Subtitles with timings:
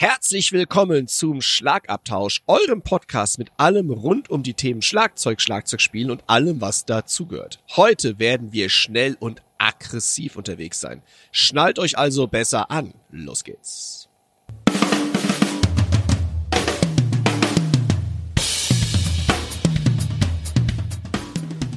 [0.00, 6.22] Herzlich willkommen zum Schlagabtausch, eurem Podcast mit allem rund um die Themen Schlagzeug, Schlagzeugspielen und
[6.28, 7.58] allem, was dazugehört.
[7.74, 11.02] Heute werden wir schnell und aggressiv unterwegs sein.
[11.32, 12.94] Schnallt euch also besser an.
[13.10, 14.08] Los geht's.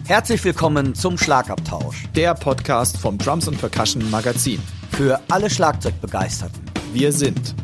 [0.06, 2.04] Herzlich willkommen zum Schlagabtausch.
[2.14, 4.62] Der Podcast vom Drums and Percussion Magazin.
[4.92, 6.62] Für alle Schlagzeugbegeisterten.
[6.94, 7.56] Wir sind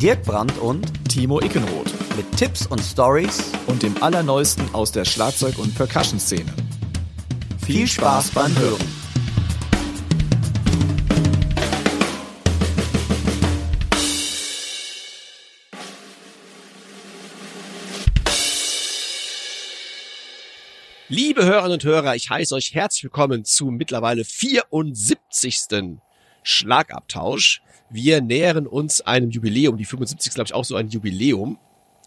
[0.00, 5.58] Dirk Brandt und Timo Ickenroth mit Tipps und Stories und dem Allerneuesten aus der Schlagzeug-
[5.58, 6.50] und Percussion-Szene.
[7.62, 8.80] Viel Spaß beim Hören.
[21.10, 25.98] Liebe Hörerinnen und Hörer, ich heiße euch herzlich willkommen zu mittlerweile 74.
[26.42, 27.60] Schlagabtausch.
[27.90, 29.76] Wir nähern uns einem Jubiläum.
[29.76, 31.58] Die 75 ist, glaube ich, auch so ein Jubiläum.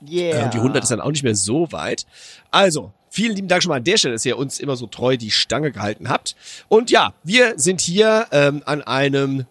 [0.10, 0.46] Yeah.
[0.46, 2.06] Und die 100 ist dann auch nicht mehr so weit.
[2.52, 5.18] Also, vielen lieben Dank schon mal an der Stelle, dass ihr uns immer so treu
[5.18, 6.36] die Stange gehalten habt.
[6.68, 9.46] Und ja, wir sind hier ähm, an einem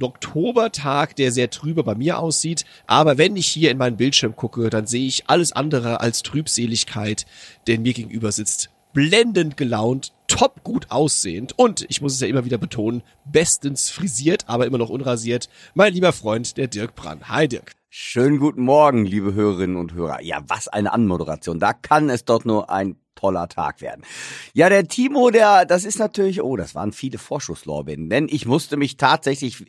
[0.00, 2.64] Oktobertag, der sehr trübe bei mir aussieht.
[2.86, 7.26] Aber wenn ich hier in meinen Bildschirm gucke, dann sehe ich alles andere als Trübseligkeit,
[7.66, 12.46] denn mir gegenüber sitzt blendend gelaunt, top gut aussehend und, ich muss es ja immer
[12.46, 17.28] wieder betonen, bestens frisiert, aber immer noch unrasiert, mein lieber Freund, der Dirk Brand.
[17.28, 17.72] Hi Dirk.
[17.90, 20.22] Schönen guten Morgen, liebe Hörerinnen und Hörer.
[20.22, 21.60] Ja, was eine Anmoderation.
[21.60, 24.02] Da kann es doch nur ein toller Tag werden.
[24.54, 28.78] Ja, der Timo, der, das ist natürlich, oh, das waren viele Vorschusslorbeeren, denn ich musste
[28.78, 29.66] mich tatsächlich,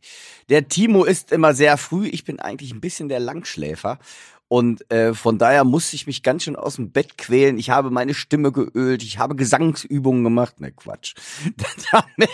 [0.49, 3.99] der Timo ist immer sehr früh, ich bin eigentlich ein bisschen der Langschläfer
[4.47, 7.57] und äh, von daher musste ich mich ganz schön aus dem Bett quälen.
[7.57, 10.61] Ich habe meine Stimme geölt, ich habe Gesangsübungen gemacht.
[10.61, 11.15] Ne, Quatsch.
[11.91, 12.29] damit,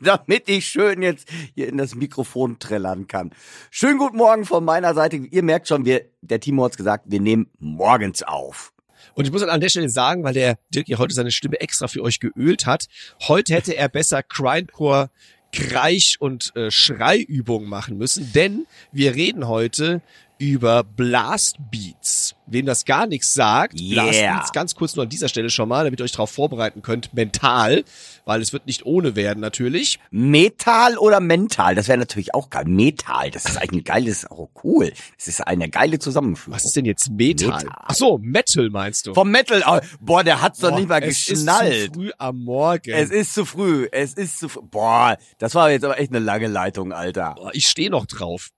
[0.00, 3.30] damit ich schön jetzt hier in das Mikrofon trällern kann.
[3.70, 5.16] Schönen guten Morgen von meiner Seite.
[5.16, 8.72] Ihr merkt schon, wir, der Timo hat's gesagt, wir nehmen morgens auf.
[9.14, 11.88] Und ich muss an der Stelle sagen, weil der Dirk ja heute seine Stimme extra
[11.88, 12.86] für euch geölt hat,
[13.28, 15.10] heute hätte er besser Grindcore
[15.52, 20.00] Kreich- und äh, Schreiübungen machen müssen, denn wir reden heute
[20.42, 22.34] über Blast Beats.
[22.46, 24.02] Wem das gar nichts sagt, Yeah.
[24.02, 26.82] Blast Beats, ganz kurz nur an dieser Stelle schon mal, damit ihr euch darauf vorbereiten
[26.82, 27.84] könnt, mental,
[28.24, 30.00] weil es wird nicht ohne werden natürlich.
[30.10, 31.76] Metal oder mental?
[31.76, 32.64] Das wäre natürlich auch geil.
[32.66, 34.92] Metal, das ist ein geiles, oh cool.
[35.16, 36.56] Das ist eine geile Zusammenführung.
[36.56, 37.48] Was ist denn jetzt Metal?
[37.50, 37.68] Metal.
[37.72, 39.14] Ach so, Metal meinst du?
[39.14, 41.94] Vom Metal, oh, boah, der hat's doch Boah, nicht mal es ist geschnallt.
[41.94, 42.90] zu früh am Morgen.
[42.90, 43.86] Es ist zu früh.
[43.92, 44.62] Es ist zu früh.
[44.62, 47.34] Boah, das war jetzt aber echt eine lange Leitung, Alter.
[47.36, 48.50] Boah, ich stehe noch drauf.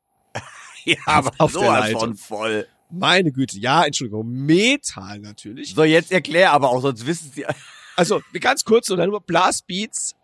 [0.95, 2.00] Ja, aber auf so der was Leitung.
[2.00, 2.67] von voll.
[2.91, 5.75] Meine Güte, ja, Entschuldigung, Metal natürlich.
[5.75, 7.45] So, jetzt erklär aber auch, sonst wissen sie.
[7.97, 10.17] Also ganz kurz oder nur Blast Beats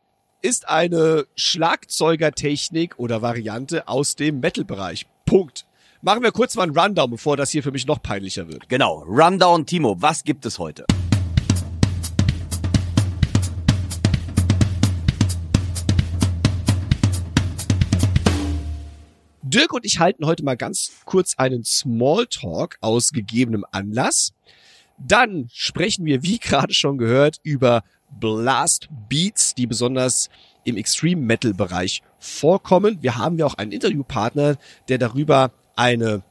[0.42, 5.06] ist eine Schlagzeugertechnik oder Variante aus dem Metal-Bereich.
[5.24, 5.66] Punkt.
[6.02, 8.68] Machen wir kurz mal einen Rundown, bevor das hier für mich noch peinlicher wird.
[8.68, 10.84] Genau, Rundown Timo, was gibt es heute?
[19.50, 24.32] Dirk und ich halten heute mal ganz kurz einen Smalltalk aus gegebenem Anlass.
[24.96, 30.30] Dann sprechen wir, wie gerade schon gehört, über Blast Beats, die besonders
[30.62, 32.98] im Extreme Metal Bereich vorkommen.
[33.00, 34.56] Wir haben ja auch einen Interviewpartner,
[34.88, 36.22] der darüber eine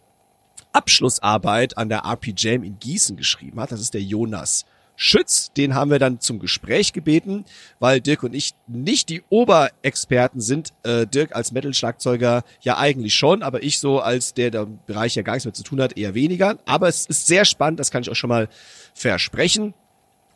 [0.71, 3.73] Abschlussarbeit an der RP Jam in Gießen geschrieben hat.
[3.73, 4.65] Das ist der Jonas
[5.01, 5.53] Schütz.
[5.53, 7.45] Den haben wir dann zum Gespräch gebeten,
[7.79, 10.73] weil Dirk und ich nicht die Oberexperten sind.
[10.83, 15.15] Äh, Dirk als Metal-Schlagzeuger ja eigentlich schon, aber ich so als der, der im Bereich
[15.15, 16.59] ja gar nichts mehr zu tun hat, eher weniger.
[16.65, 18.49] Aber es ist sehr spannend, das kann ich euch schon mal
[18.93, 19.73] versprechen.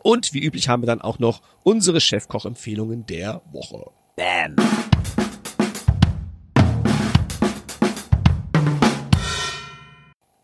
[0.02, 3.92] Und wie üblich haben wir dann auch noch unsere Chefkoch-Empfehlungen der Woche.
[4.16, 4.56] Bam.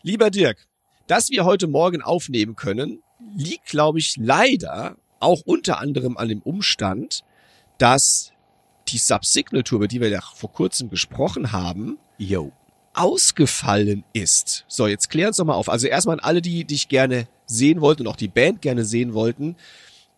[0.02, 0.66] Lieber Dirk,
[1.06, 3.02] dass wir heute Morgen aufnehmen können,
[3.34, 7.24] liegt, glaube ich, leider auch unter anderem an dem Umstand,
[7.78, 8.32] dass
[8.88, 12.52] die Subsignal-Tour, über die wir ja vor kurzem gesprochen haben, Yo.
[12.94, 14.64] ausgefallen ist.
[14.68, 15.68] So, jetzt klären uns doch mal auf.
[15.68, 19.14] Also erstmal an alle, die dich gerne sehen wollten und auch die Band gerne sehen
[19.14, 19.56] wollten.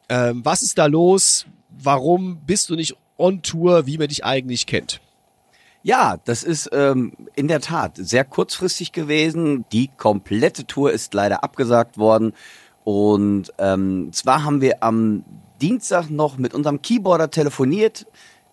[0.09, 1.47] Ähm, was ist da los?
[1.71, 5.01] Warum bist du nicht on Tour, wie man dich eigentlich kennt?
[5.83, 9.65] Ja, das ist ähm, in der Tat sehr kurzfristig gewesen.
[9.73, 12.35] Die komplette Tour ist leider abgesagt worden.
[12.85, 15.25] Und ähm, zwar haben wir am
[15.61, 18.07] Dienstag noch mit unserem Keyboarder telefoniert.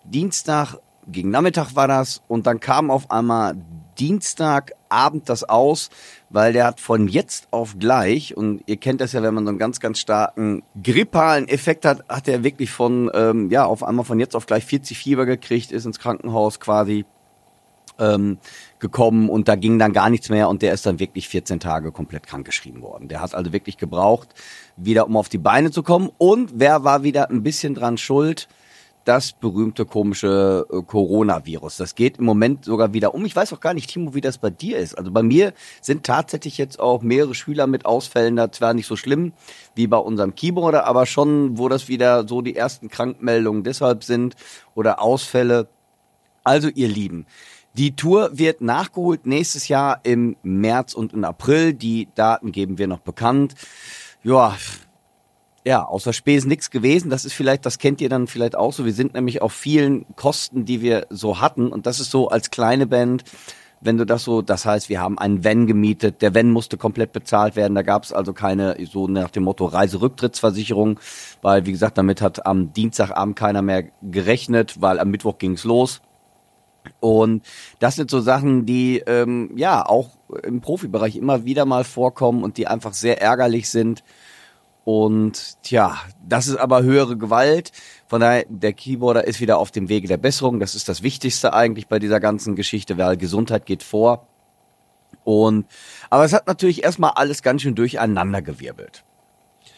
[0.03, 0.77] Dienstag
[1.07, 2.21] gegen Nachmittag war das.
[2.27, 3.55] Und dann kam auf einmal
[3.97, 5.89] Dienstagabend das aus,
[6.29, 9.49] weil der hat von jetzt auf gleich, und ihr kennt das ja, wenn man so
[9.49, 14.05] einen ganz, ganz starken grippalen Effekt hat, hat er wirklich von, ähm, ja, auf einmal
[14.05, 17.05] von jetzt auf gleich 40 Fieber gekriegt, ist ins Krankenhaus quasi
[17.99, 18.37] ähm,
[18.79, 21.91] gekommen und da ging dann gar nichts mehr und der ist dann wirklich 14 Tage
[21.91, 23.07] komplett krankgeschrieben worden.
[23.09, 24.29] Der hat also wirklich gebraucht,
[24.77, 26.09] wieder um auf die Beine zu kommen.
[26.17, 28.47] Und wer war wieder ein bisschen dran schuld?
[29.05, 31.77] Das berühmte komische äh, Coronavirus.
[31.77, 33.25] Das geht im Moment sogar wieder um.
[33.25, 34.97] Ich weiß auch gar nicht, Timo, wie das bei dir ist.
[34.97, 38.95] Also bei mir sind tatsächlich jetzt auch mehrere Schüler mit Ausfällen da zwar nicht so
[38.95, 39.33] schlimm
[39.73, 44.35] wie bei unserem Keyboarder, aber schon, wo das wieder so die ersten Krankmeldungen deshalb sind
[44.75, 45.67] oder Ausfälle.
[46.43, 47.25] Also ihr Lieben,
[47.73, 51.73] die Tour wird nachgeholt nächstes Jahr im März und im April.
[51.73, 53.55] Die Daten geben wir noch bekannt.
[54.23, 54.55] Ja,
[55.65, 57.09] ja, außer Spesen nichts gewesen.
[57.09, 58.85] Das ist vielleicht, das kennt ihr dann vielleicht auch so.
[58.85, 61.67] Wir sind nämlich auf vielen Kosten, die wir so hatten.
[61.67, 63.23] Und das ist so als kleine Band,
[63.81, 66.21] wenn du das so, das heißt, wir haben einen Van gemietet.
[66.21, 67.75] Der Van musste komplett bezahlt werden.
[67.75, 70.99] Da gab es also keine, so nach dem Motto Reiserücktrittsversicherung,
[71.41, 76.01] weil, wie gesagt, damit hat am Dienstagabend keiner mehr gerechnet, weil am Mittwoch ging's los.
[76.99, 77.45] Und
[77.79, 80.09] das sind so Sachen, die ähm, ja auch
[80.43, 84.03] im Profibereich immer wieder mal vorkommen und die einfach sehr ärgerlich sind.
[84.83, 85.97] Und tja,
[86.27, 87.71] das ist aber höhere Gewalt.
[88.07, 90.59] Von daher, der Keyboarder ist wieder auf dem Wege der Besserung.
[90.59, 94.27] Das ist das Wichtigste eigentlich bei dieser ganzen Geschichte, weil Gesundheit geht vor.
[95.23, 95.67] Und
[96.09, 99.03] aber es hat natürlich erstmal alles ganz schön durcheinandergewirbelt.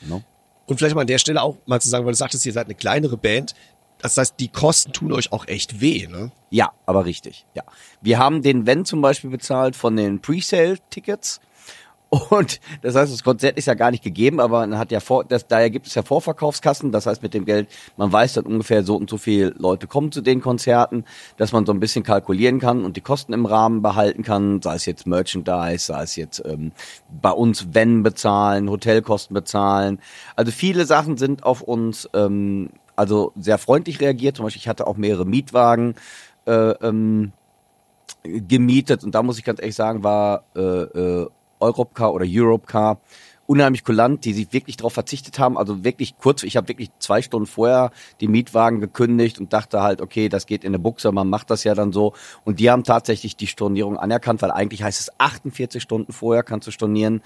[0.01, 0.23] No?
[0.65, 2.67] Und vielleicht mal an der Stelle auch mal zu sagen, weil du sagtest, ihr seid
[2.67, 3.53] eine kleinere Band.
[4.01, 6.31] Das heißt, die Kosten tun euch auch echt weh, ne?
[6.49, 7.45] Ja, aber richtig.
[7.53, 7.63] Ja,
[8.01, 11.39] wir haben den Wenn zum Beispiel bezahlt von den Presale-Tickets.
[12.29, 15.23] Und das heißt, das Konzert ist ja gar nicht gegeben, aber man hat ja vor,
[15.23, 16.91] das, daher gibt es ja Vorverkaufskassen.
[16.91, 20.11] Das heißt, mit dem Geld, man weiß dann ungefähr so und so viele Leute kommen
[20.11, 21.05] zu den Konzerten,
[21.37, 24.75] dass man so ein bisschen kalkulieren kann und die Kosten im Rahmen behalten kann, sei
[24.75, 26.73] es jetzt Merchandise, sei es jetzt ähm,
[27.21, 29.99] bei uns Wenn bezahlen, Hotelkosten bezahlen.
[30.35, 32.71] Also viele Sachen sind auf uns ähm,
[33.01, 34.37] also sehr freundlich reagiert.
[34.37, 35.95] Zum Beispiel, ich hatte auch mehrere Mietwagen
[36.45, 37.31] äh, ähm,
[38.23, 41.27] gemietet und da muss ich ganz ehrlich sagen, war äh, äh,
[41.59, 42.99] Europcar oder Europcar
[43.47, 45.57] unheimlich kulant, die sich wirklich darauf verzichtet haben.
[45.57, 49.99] Also wirklich kurz, ich habe wirklich zwei Stunden vorher die Mietwagen gekündigt und dachte halt,
[49.99, 52.13] okay, das geht in eine Buchse, man macht das ja dann so.
[52.45, 56.67] Und die haben tatsächlich die Stornierung anerkannt, weil eigentlich heißt es 48 Stunden vorher kannst
[56.67, 57.23] du stornieren.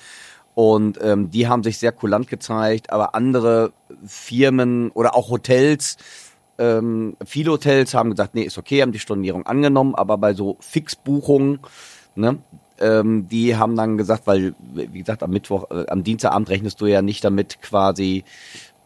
[0.56, 3.74] Und ähm, die haben sich sehr kulant gezeigt, aber andere
[4.06, 5.98] Firmen oder auch Hotels,
[6.58, 10.56] ähm, viele Hotels haben gesagt, nee, ist okay, haben die Stornierung angenommen, aber bei so
[10.62, 11.60] Fixbuchungen,
[12.16, 12.38] ne,
[12.80, 16.86] ähm, die haben dann gesagt, weil, wie gesagt, am Mittwoch, äh, am Dienstagabend rechnest du
[16.86, 18.24] ja nicht damit quasi,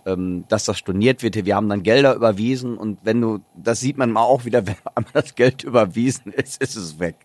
[0.06, 1.45] ähm, dass das storniert wird.
[1.45, 4.75] Wir haben dann Gelder überwiesen und wenn du, das sieht man mal auch wieder, wenn
[4.95, 7.15] einmal das Geld überwiesen ist, ist es weg.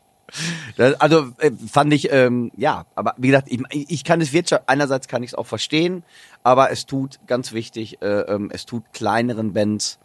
[0.76, 4.64] Das, also äh, fand ich, ähm, ja, aber wie gesagt, ich, ich kann es Wirtschaft,
[4.66, 6.04] einerseits kann ich es auch verstehen,
[6.42, 9.98] aber es tut, ganz wichtig, äh, ähm, es tut kleineren Bands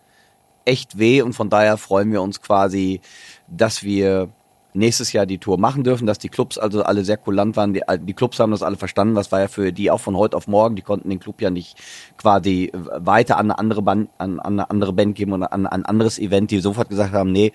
[0.66, 3.02] echt weh und von daher freuen wir uns quasi,
[3.48, 4.30] dass wir
[4.74, 7.74] nächstes Jahr die Tour machen dürfen, dass die Clubs also alle sehr kulant waren.
[7.74, 9.16] Die, die Clubs haben das alle verstanden.
[9.16, 10.76] Das war ja für die auch von heute auf morgen.
[10.76, 11.78] Die konnten den Club ja nicht
[12.18, 15.82] quasi weiter an eine andere Band, an, an eine andere Band geben oder an, an
[15.82, 17.52] ein anderes Event, die sofort gesagt haben, nee,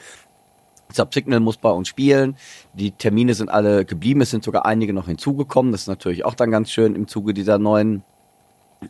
[0.92, 2.36] Subsignal muss bei uns spielen.
[2.74, 4.20] Die Termine sind alle geblieben.
[4.20, 5.72] Es sind sogar einige noch hinzugekommen.
[5.72, 8.02] Das ist natürlich auch dann ganz schön im Zuge dieser neuen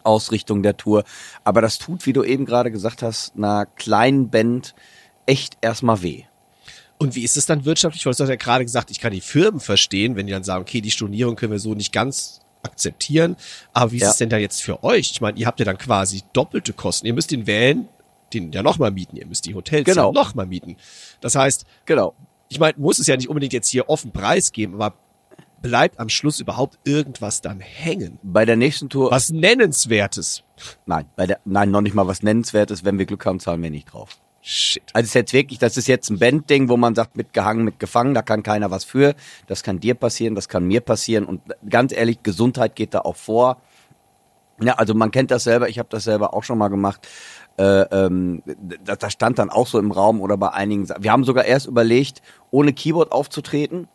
[0.02, 1.04] Ausrichtung der Tour.
[1.44, 4.74] Aber das tut, wie du eben gerade gesagt hast, einer kleinen Band
[5.26, 6.24] echt erstmal weh.
[6.98, 8.02] Und wie ist es dann wirtschaftlich?
[8.02, 10.80] Du hast ja gerade gesagt, ich kann die Firmen verstehen, wenn die dann sagen, okay,
[10.80, 13.36] die Stornierung können wir so nicht ganz akzeptieren.
[13.72, 14.10] Aber wie ist ja.
[14.10, 15.10] es denn da jetzt für euch?
[15.10, 17.06] Ich meine, ihr habt ja dann quasi doppelte Kosten.
[17.06, 17.88] Ihr müsst den Van
[18.32, 20.08] den ja nochmal mieten, ihr müsst die Hotels genau.
[20.08, 20.76] ja nochmal mieten.
[21.20, 22.14] Das heißt, genau.
[22.48, 24.94] ich meine, muss es ja nicht unbedingt jetzt hier offen preisgeben, aber
[25.64, 28.18] bleibt am Schluss überhaupt irgendwas dann hängen?
[28.22, 29.10] Bei der nächsten Tour.
[29.10, 30.44] Was Nennenswertes?
[30.84, 32.84] Nein, bei der, nein, noch nicht mal was Nennenswertes.
[32.84, 34.18] Wenn wir Glück haben, zahlen wir nicht drauf.
[34.42, 34.82] Shit.
[34.92, 38.12] Also es ist jetzt wirklich, das ist jetzt ein Bandding, wo man sagt, mitgehangen, mitgefangen,
[38.12, 39.14] da kann keiner was für.
[39.46, 41.24] Das kann dir passieren, das kann mir passieren.
[41.24, 43.56] Und ganz ehrlich, Gesundheit geht da auch vor.
[44.62, 47.08] Ja, also man kennt das selber, ich habe das selber auch schon mal gemacht
[47.56, 48.42] äh, ähm,
[48.84, 50.88] das, stand dann auch so im Raum oder bei einigen.
[50.98, 52.20] Wir haben sogar erst überlegt,
[52.50, 53.88] ohne Keyboard aufzutreten,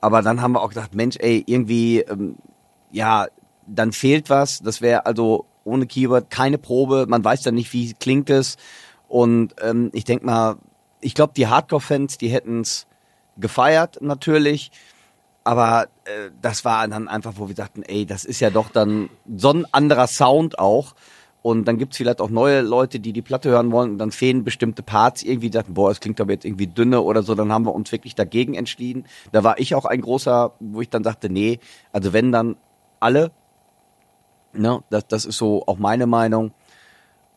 [0.00, 2.36] aber dann haben wir auch gedacht, Mensch, ey, irgendwie, ähm,
[2.90, 3.26] ja,
[3.66, 4.60] dann fehlt was.
[4.62, 7.06] Das wäre also ohne Keyboard keine Probe.
[7.08, 8.56] Man weiß dann nicht, wie klingt es.
[9.08, 10.56] Und ähm, ich denk mal,
[11.00, 12.86] ich glaube, die Hardcore-Fans, die hätten's
[13.36, 14.70] gefeiert natürlich.
[15.44, 19.10] Aber äh, das war dann einfach, wo wir sagten, ey, das ist ja doch dann
[19.36, 20.94] so ein anderer Sound auch.
[21.42, 24.44] Und dann gibt's vielleicht auch neue Leute, die die Platte hören wollen und dann fehlen
[24.44, 27.52] bestimmte Parts irgendwie, die dachten, boah, es klingt aber jetzt irgendwie dünne oder so, dann
[27.52, 29.06] haben wir uns wirklich dagegen entschieden.
[29.32, 31.58] Da war ich auch ein großer, wo ich dann sagte, nee,
[31.92, 32.56] also wenn dann
[33.00, 33.32] alle,
[34.52, 36.52] ne, das, das ist so auch meine Meinung.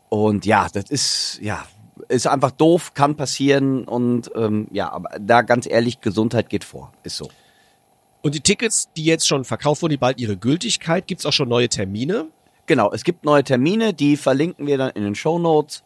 [0.09, 1.65] Und ja, das ist, ja,
[2.07, 6.93] ist einfach doof, kann passieren und ähm, ja, aber da ganz ehrlich, Gesundheit geht vor,
[7.01, 7.29] ist so.
[8.21, 11.49] Und die Tickets, die jetzt schon verkauft wurden, die bald ihre Gültigkeit, gibt's auch schon
[11.49, 12.27] neue Termine?
[12.65, 15.83] Genau, es gibt neue Termine, die verlinken wir dann in den Show Notes.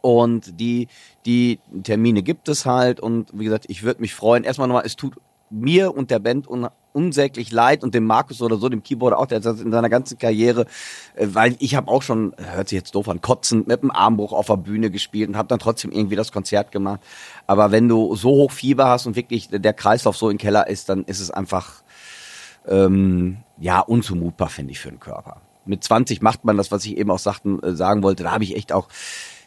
[0.00, 0.88] Und die,
[1.24, 3.00] die Termine gibt es halt.
[3.00, 4.44] Und wie gesagt, ich würde mich freuen.
[4.44, 5.14] Erstmal nochmal, es tut
[5.50, 9.26] mir und der Band un unsäglich leid und dem Markus oder so, dem Keyboarder auch,
[9.26, 10.66] der hat in seiner ganzen Karriere,
[11.16, 14.32] äh, weil ich habe auch schon, hört sich jetzt doof an, kotzend mit einem Armbruch
[14.32, 17.00] auf der Bühne gespielt und habe dann trotzdem irgendwie das Konzert gemacht.
[17.48, 20.88] Aber wenn du so hoch Fieber hast und wirklich der Kreislauf so im Keller ist,
[20.88, 21.82] dann ist es einfach
[22.68, 25.40] ähm, ja unzumutbar, finde ich, für den Körper.
[25.66, 28.24] Mit 20 macht man das, was ich eben auch sagten, äh, sagen wollte.
[28.24, 28.88] Da habe ich echt auch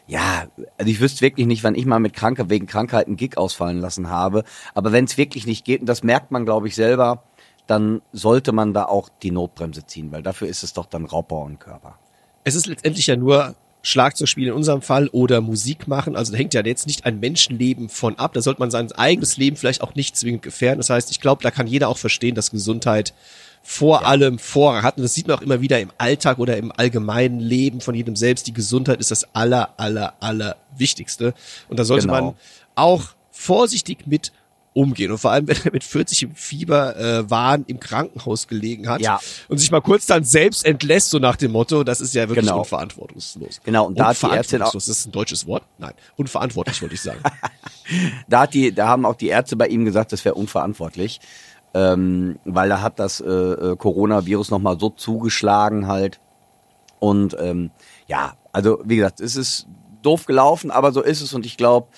[0.08, 0.46] ja,
[0.78, 4.08] also ich wüsste wirklich nicht, wann ich mal mit Kranke wegen Krankheiten Gig ausfallen lassen
[4.08, 4.42] habe.
[4.74, 7.24] Aber wenn es wirklich nicht geht, und das merkt man, glaube ich, selber,
[7.66, 11.46] dann sollte man da auch die Notbremse ziehen, weil dafür ist es doch dann Raubbau
[11.46, 11.98] im Körper.
[12.44, 16.16] Es ist letztendlich ja nur Schlagzeugspiel in unserem Fall oder Musik machen.
[16.16, 18.32] Also da hängt ja jetzt nicht ein Menschenleben von ab.
[18.32, 20.78] Da sollte man sein eigenes Leben vielleicht auch nicht zwingend gefährden.
[20.78, 23.12] Das heißt, ich glaube, da kann jeder auch verstehen, dass Gesundheit
[23.62, 24.96] vor allem Vorrang hat.
[24.96, 28.16] Und das sieht man auch immer wieder im Alltag oder im allgemeinen Leben von jedem
[28.16, 28.46] selbst.
[28.46, 31.34] Die Gesundheit ist das aller, aller, aller Wichtigste.
[31.68, 32.20] Und da sollte genau.
[32.22, 32.34] man
[32.74, 34.32] auch vorsichtig mit
[34.78, 35.10] umgehen.
[35.10, 39.00] Und vor allem, wenn er mit 40 im Fieber äh, Wahn im Krankenhaus gelegen hat
[39.00, 39.20] ja.
[39.48, 42.46] und sich mal kurz dann selbst entlässt, so nach dem Motto, das ist ja wirklich
[42.46, 42.60] genau.
[42.60, 43.60] unverantwortungslos.
[43.64, 44.72] Genau, und da hat die Ärztin auch.
[44.72, 45.64] Das ist ein deutsches Wort?
[45.78, 47.20] Nein, unverantwortlich wollte ich sagen.
[48.28, 51.20] da hat die, da haben auch die Ärzte bei ihm gesagt, das wäre unverantwortlich
[51.74, 56.20] ähm, weil da hat das äh, äh, Coronavirus nochmal so zugeschlagen halt.
[56.98, 57.70] Und ähm,
[58.06, 59.66] ja, also wie gesagt, es ist
[60.02, 61.88] doof gelaufen, aber so ist es und ich glaube,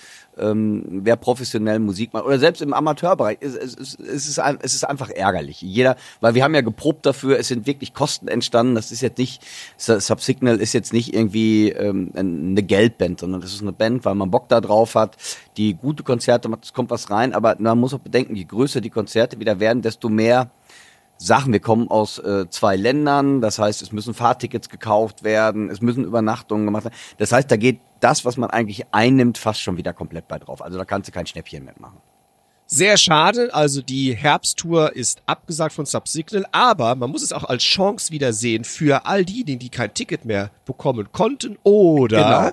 [0.41, 4.73] ähm, wer professionell Musik macht oder selbst im Amateurbereich, es, es, es, es, ist, es
[4.73, 5.61] ist einfach ärgerlich.
[5.61, 8.75] Jeder, weil wir haben ja geprobt dafür, es sind wirklich Kosten entstanden.
[8.75, 9.41] Das ist jetzt nicht,
[9.77, 14.31] Subsignal ist jetzt nicht irgendwie ähm, eine Geldband, sondern das ist eine Band, weil man
[14.31, 15.17] Bock da drauf hat,
[15.57, 18.81] die gute Konzerte macht, es kommt was rein, aber man muss auch bedenken, je größer
[18.81, 20.49] die Konzerte wieder werden, desto mehr
[21.21, 21.53] Sachen.
[21.53, 26.03] Wir kommen aus äh, zwei Ländern, das heißt, es müssen Fahrtickets gekauft werden, es müssen
[26.03, 26.95] Übernachtungen gemacht werden.
[27.17, 30.61] Das heißt, da geht das, was man eigentlich einnimmt, fast schon wieder komplett bei drauf.
[30.61, 31.97] Also da kannst du kein Schnäppchen mitmachen.
[32.73, 37.63] Sehr schade, also die Herbsttour ist abgesagt von Subsignal, aber man muss es auch als
[37.63, 42.51] Chance wieder sehen für all diejenigen, die kein Ticket mehr bekommen konnten oder genau.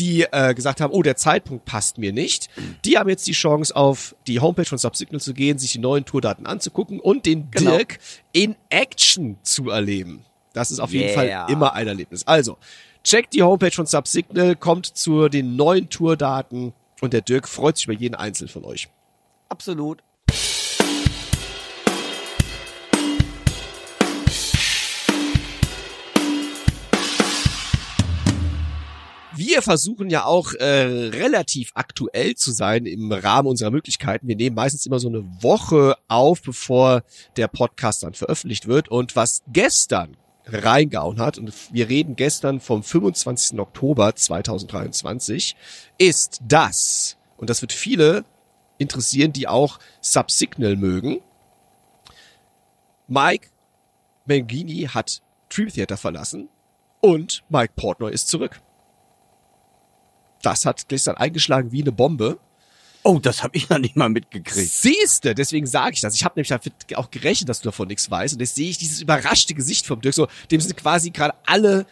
[0.00, 2.48] Die äh, gesagt haben, oh, der Zeitpunkt passt mir nicht.
[2.84, 6.04] Die haben jetzt die Chance, auf die Homepage von Subsignal zu gehen, sich die neuen
[6.04, 7.76] Tourdaten anzugucken und den genau.
[7.76, 7.98] Dirk
[8.32, 10.24] in Action zu erleben.
[10.52, 11.46] Das ist auf jeden yeah.
[11.46, 12.26] Fall immer ein Erlebnis.
[12.26, 12.56] Also,
[13.04, 17.86] checkt die Homepage von Subsignal, kommt zu den neuen Tourdaten und der Dirk freut sich
[17.86, 18.88] über jeden einzelnen von euch.
[19.48, 20.02] Absolut.
[29.40, 34.28] Wir versuchen ja auch äh, relativ aktuell zu sein im Rahmen unserer Möglichkeiten.
[34.28, 37.04] Wir nehmen meistens immer so eine Woche auf, bevor
[37.38, 38.88] der Podcast dann veröffentlicht wird.
[38.88, 43.58] Und was gestern reingehauen hat, und wir reden gestern vom 25.
[43.58, 45.56] Oktober 2023,
[45.96, 48.26] ist das, und das wird viele
[48.76, 51.22] interessieren, die auch Subsignal mögen.
[53.08, 53.48] Mike
[54.26, 56.50] Mangini hat Dream Theater verlassen
[57.00, 58.60] und Mike Portnoy ist zurück.
[60.42, 62.38] Das hat gestern eingeschlagen wie eine Bombe.
[63.02, 64.70] Oh, das habe ich noch nicht mal mitgekriegt.
[64.70, 66.14] Siehste, deswegen sage ich das.
[66.14, 68.34] Ich habe nämlich auch gerechnet, dass du davon nichts weißt.
[68.34, 70.14] Und jetzt sehe ich dieses überraschte Gesicht vom Dirk.
[70.14, 71.86] So, dem sind quasi gerade alle,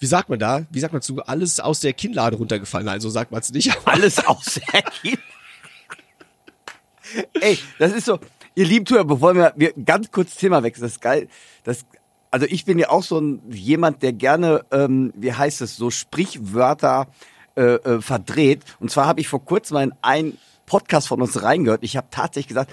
[0.00, 0.66] wie sagt man da?
[0.70, 2.88] Wie sagt man zu, alles aus der Kinnlade runtergefallen.
[2.88, 3.72] Also sagt man es nicht.
[3.84, 5.22] Alles aus der Kinnlade.
[7.40, 8.18] Ey, das ist so,
[8.54, 11.28] ihr lieben Zuhörer, bevor wir, wir ganz kurz Thema wechseln, das ist geil.
[11.62, 11.84] Das,
[12.30, 15.90] also ich bin ja auch so ein jemand, der gerne, ähm, wie heißt es, so
[15.90, 17.08] Sprichwörter
[17.56, 18.64] äh, äh, verdreht.
[18.80, 21.82] Und zwar habe ich vor kurzem in einen Podcast von uns reingehört.
[21.82, 22.72] Ich habe tatsächlich gesagt,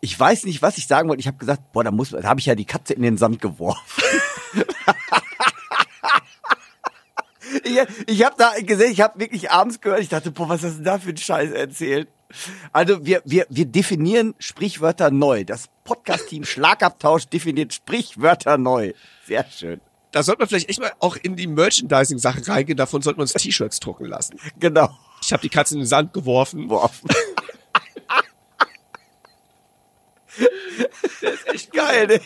[0.00, 1.20] ich weiß nicht, was ich sagen wollte.
[1.20, 3.40] Ich habe gesagt, boah, da muss, da habe ich ja die Katze in den Sand
[3.40, 4.02] geworfen.
[7.64, 10.00] ich ich habe da gesehen, ich habe wirklich abends gehört.
[10.00, 12.08] Ich dachte, boah, was hast du da für einen Scheiß erzählt?
[12.72, 15.44] Also wir, wir, wir definieren Sprichwörter neu.
[15.44, 18.92] Das Podcast-Team Schlagabtausch definiert Sprichwörter neu.
[19.26, 19.80] Sehr schön.
[20.14, 22.76] Da sollte man vielleicht echt mal auch in die Merchandising-Sache reingehen.
[22.76, 24.38] Davon sollten wir uns T-Shirts drucken lassen.
[24.60, 24.96] Genau.
[25.20, 26.68] Ich habe die Katze in den Sand geworfen.
[26.68, 27.08] Geworfen.
[31.20, 32.20] Der ist echt geil, ne?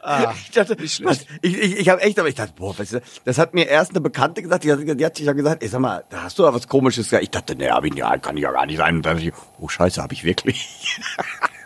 [0.00, 1.26] Ah, ich dachte, nicht schlecht.
[1.42, 3.90] ich, ich, ich habe echt, aber ich dachte, boah, weißt du, das hat mir erst
[3.90, 6.38] eine Bekannte gesagt, die hat, die hat sich ja gesagt, ey, sag mal, da hast
[6.38, 7.24] du ja was komisches gesagt.
[7.24, 8.96] Ich dachte, nee, hab ich ja, kann ich ja gar nicht sein.
[8.96, 10.98] Und dann ich, oh Scheiße, habe ich wirklich.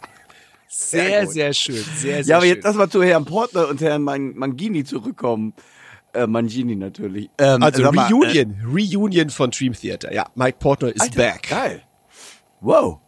[0.90, 2.54] Sehr, sehr, sehr, schön, sehr, sehr Ja, aber schön.
[2.56, 5.54] jetzt lass mal zu Herrn Portner und Herrn Mangini zurückkommen.
[6.14, 7.28] Äh, Mangini natürlich.
[7.38, 10.12] Ähm, Also sag mal, Reunion, Reunion von Dream Theater.
[10.12, 11.48] Ja, Mike Portnoy ist back.
[11.48, 11.82] Geil.
[12.60, 12.98] Wow.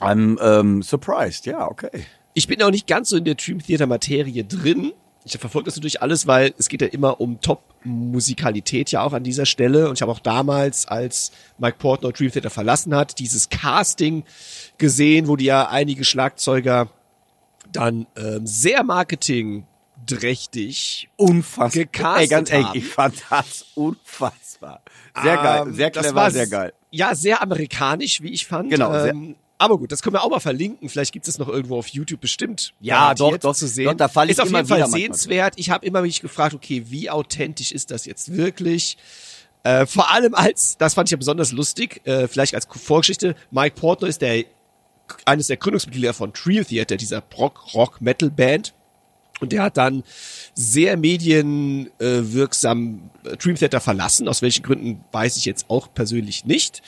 [0.00, 1.46] I'm ähm, surprised.
[1.46, 2.06] Ja, okay.
[2.34, 4.92] Ich bin auch nicht ganz so in der Dream Theater Materie drin.
[5.26, 9.24] Ich verfolge das natürlich alles, weil es geht ja immer um Top-Musikalität ja auch an
[9.24, 9.88] dieser Stelle.
[9.88, 14.24] Und ich habe auch damals, als Mike Portnoy Dream Theater verlassen hat, dieses Casting
[14.76, 16.88] gesehen, wo die ja einige Schlagzeuger
[17.72, 21.70] dann ähm, sehr marketingdrächtig Unfassbar.
[21.70, 22.78] Gecastet Ey, ganz haben.
[22.78, 24.82] ich fand das unfassbar.
[25.22, 26.72] Sehr geil, Ähm, sehr das clever, war sehr geil.
[26.90, 28.70] Ja, sehr amerikanisch, wie ich fand.
[28.70, 30.88] Genau, sehr- Ähm, aber gut, das können wir auch mal verlinken.
[30.88, 32.74] Vielleicht gibt es noch irgendwo auf YouTube bestimmt.
[32.80, 33.86] Ja, doch, doch, zu sehen.
[33.86, 35.54] doch, da falle ich ist auf immer jeden Fall sehenswert.
[35.56, 38.98] Ich habe immer mich gefragt, okay, wie authentisch ist das jetzt wirklich?
[39.62, 43.76] Äh, vor allem als, das fand ich ja besonders lustig, äh, vielleicht als Vorgeschichte, Mike
[43.76, 44.44] Portnoy ist der
[45.24, 48.74] eines der Gründungsmitglieder von Dream Theater, dieser Rock-Rock-Metal-Band.
[49.40, 50.04] Und der hat dann
[50.54, 54.28] sehr medienwirksam äh, Dream Theater verlassen.
[54.28, 56.82] Aus welchen Gründen weiß ich jetzt auch persönlich nicht.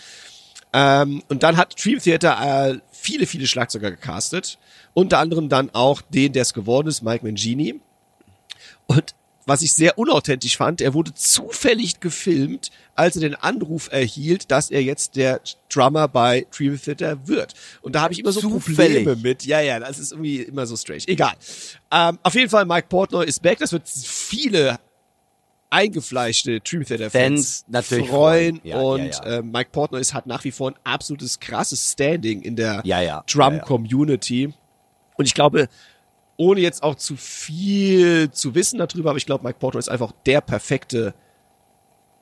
[0.72, 4.58] Ähm, und dann hat Dream Theater äh, viele, viele Schlagzeuger gecastet.
[4.94, 7.80] Unter anderem dann auch den, der es geworden ist, Mike Mangini.
[8.86, 9.14] Und
[9.46, 14.70] was ich sehr unauthentisch fand, er wurde zufällig gefilmt, als er den Anruf erhielt, dass
[14.72, 15.40] er jetzt der
[15.72, 17.54] Drummer bei Dream Theater wird.
[17.80, 19.04] Und da habe ich immer so Zufällig?
[19.04, 19.46] Probleme mit.
[19.46, 21.04] Ja, ja, das ist irgendwie immer so strange.
[21.06, 21.34] Egal.
[21.92, 23.60] Ähm, auf jeden Fall, Mike Portnoy ist back.
[23.60, 24.80] Das wird viele
[25.70, 28.60] eingefleischte Dream Theater Fans Fans natürlich freuen.
[28.62, 29.38] Ja, und ja, ja.
[29.38, 33.24] Äh, Mike Portnoy ist, hat nach wie vor ein absolutes krasses Standing in der ja.
[33.26, 34.54] Drum-Community.
[35.16, 35.68] Und ich glaube,
[36.36, 40.12] ohne jetzt auch zu viel zu wissen darüber, aber ich glaube, Mike Portnoy ist einfach
[40.26, 41.14] der perfekte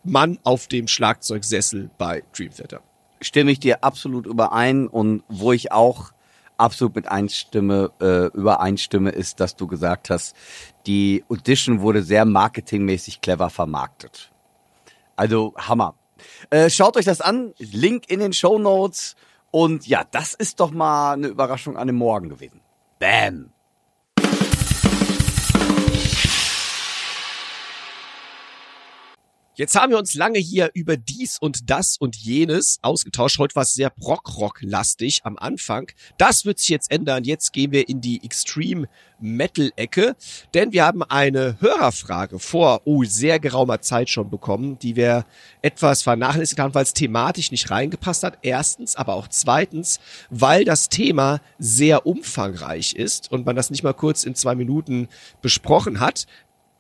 [0.05, 2.83] Mann auf dem Schlagzeugsessel bei Dream Theater.
[3.21, 6.13] Stimme ich dir absolut überein und wo ich auch
[6.57, 10.37] absolut mit einstimme, äh, übereinstimme, ist, dass du gesagt hast,
[10.87, 14.31] die Audition wurde sehr marketingmäßig clever vermarktet.
[15.17, 15.95] Also Hammer.
[16.51, 19.17] Äh, schaut euch das an, Link in den Show Notes
[19.51, 22.61] und ja, das ist doch mal eine Überraschung an dem Morgen gewesen.
[22.99, 23.54] Bam.
[29.57, 33.39] Jetzt haben wir uns lange hier über dies und das und jenes ausgetauscht.
[33.39, 35.93] Heute war es sehr Brock-Rock-lastig am Anfang.
[36.19, 37.23] Das wird sich jetzt ändern.
[37.23, 38.89] Jetzt gehen wir in die Extreme
[39.21, 40.17] Metal-Ecke,
[40.55, 45.25] denn wir haben eine Hörerfrage vor, oh, sehr geraumer Zeit schon bekommen, die wir
[45.63, 48.39] etwas vernachlässigt haben, weil es thematisch nicht reingepasst hat.
[48.43, 53.95] Erstens, aber auch zweitens, weil das Thema sehr umfangreich ist und man das nicht mal
[53.95, 55.07] kurz in zwei Minuten
[55.43, 56.27] besprochen hat.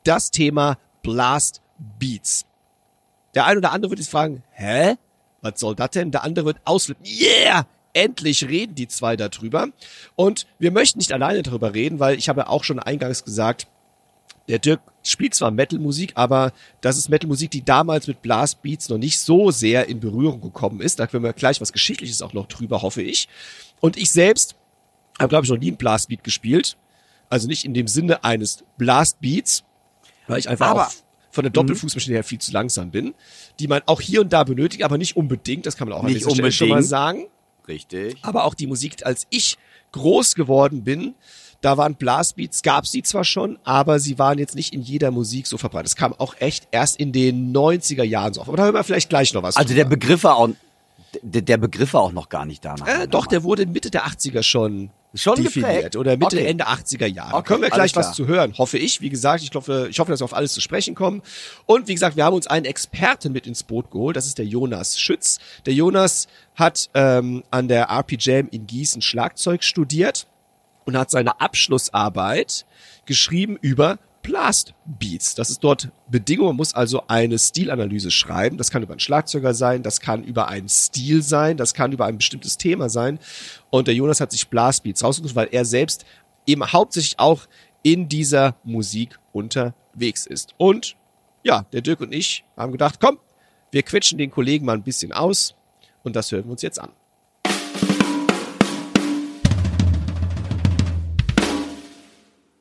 [0.02, 1.62] Das Thema Blast
[2.00, 2.46] Beats.
[3.35, 4.97] Der eine oder andere wird jetzt fragen, hä?
[5.42, 6.11] Was soll das denn?
[6.11, 7.05] Der andere wird ausflippen.
[7.07, 7.66] Yeah!
[7.92, 9.68] Endlich reden die zwei darüber.
[10.16, 13.68] Und wir möchten nicht alleine darüber reden, weil ich habe ja auch schon eingangs gesagt,
[14.49, 18.99] der Dirk spielt zwar Metal-Musik, aber das ist Metal-Musik, die damals mit Blast Beats noch
[18.99, 20.99] nicht so sehr in Berührung gekommen ist.
[20.99, 23.29] Da können wir gleich was Geschichtliches auch noch drüber, hoffe ich.
[23.81, 24.57] Und ich selbst
[25.18, 26.77] habe, glaube ich, noch nie ein Blast Beat gespielt.
[27.31, 29.64] Also nicht in dem Sinne eines Blast Beats,
[30.27, 30.92] weil ich einfach Aber- auch
[31.35, 33.14] von der Doppelfußmaschine her viel zu langsam bin,
[33.59, 36.07] die man auch hier und da benötigt, aber nicht unbedingt, das kann man auch an
[36.07, 37.27] Nicht dieser Stelle schon mal sagen.
[37.66, 38.16] Richtig.
[38.23, 39.59] Aber auch die Musik, als ich
[39.92, 41.14] groß geworden bin,
[41.61, 45.47] da waren Blastbeats, gab sie zwar schon, aber sie waren jetzt nicht in jeder Musik
[45.47, 45.87] so verbreitet.
[45.87, 48.49] Das kam auch echt erst in den 90er Jahren so auf.
[48.49, 49.57] Aber da hören wir vielleicht gleich noch was.
[49.57, 49.87] Also der.
[49.87, 50.51] Begriff war auch,
[51.23, 52.87] der, Begriff war auch noch gar nicht danach.
[52.87, 55.96] äh, doch, der wurde Mitte der 80er schon, Schon definiert geprägt?
[55.96, 56.46] oder Mitte, Okay.
[56.46, 57.35] Ende 80er Jahre.
[57.37, 59.00] Okay, Können wir gleich was zu hören, hoffe ich.
[59.00, 61.22] Wie gesagt, ich hoffe, ich hoffe, dass wir auf alles zu sprechen kommen.
[61.66, 64.16] Und wie gesagt, wir haben uns einen Experten mit ins Boot geholt.
[64.16, 65.38] Das ist der Jonas Schütz.
[65.66, 70.27] Der Jonas hat ähm, an der RP Jam in Gießen Schlagzeug studiert
[70.85, 72.66] und hat seine Abschlussarbeit
[73.07, 75.34] geschrieben über Blast Beats.
[75.34, 76.46] Das ist dort Bedingung.
[76.46, 78.56] Man muss also eine Stilanalyse schreiben.
[78.56, 82.06] Das kann über einen Schlagzeuger sein, das kann über einen Stil sein, das kann über
[82.06, 83.20] ein bestimmtes Thema sein.
[83.70, 86.06] Und der Jonas hat sich Blast Beats rausgesucht, weil er selbst
[86.46, 87.42] eben hauptsächlich auch
[87.82, 90.54] in dieser Musik unterwegs ist.
[90.56, 90.96] Und
[91.42, 93.18] ja, der Dirk und ich haben gedacht, komm,
[93.72, 95.54] wir quetschen den Kollegen mal ein bisschen aus
[96.02, 96.90] und das hören wir uns jetzt an.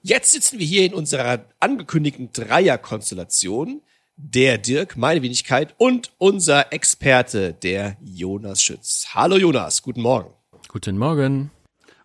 [0.05, 3.81] Jetzt sitzen wir hier in unserer angekündigten Dreierkonstellation.
[4.17, 9.07] Der Dirk, meine Wenigkeit und unser Experte, der Jonas Schütz.
[9.13, 10.33] Hallo Jonas, guten Morgen.
[10.67, 11.51] Guten Morgen.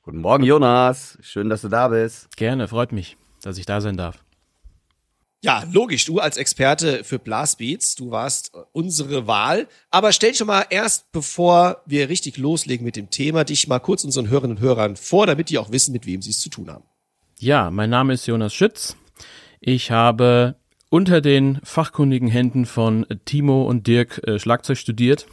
[0.04, 1.18] Guten Morgen, Jonas.
[1.22, 2.28] Schön, dass du da bist.
[2.36, 4.22] Gerne, freut mich, dass ich da sein darf.
[5.42, 9.66] Ja, logisch, du als Experte für Blastbeats, du warst unsere Wahl.
[9.90, 13.80] Aber stell dich doch mal erst, bevor wir richtig loslegen mit dem Thema, dich mal
[13.80, 16.48] kurz unseren Hörerinnen und Hörern vor, damit die auch wissen, mit wem sie es zu
[16.48, 16.84] tun haben.
[17.40, 18.96] Ja, mein Name ist Jonas Schütz.
[19.60, 20.56] Ich habe
[20.90, 25.28] unter den fachkundigen Händen von Timo und Dirk äh, Schlagzeug studiert.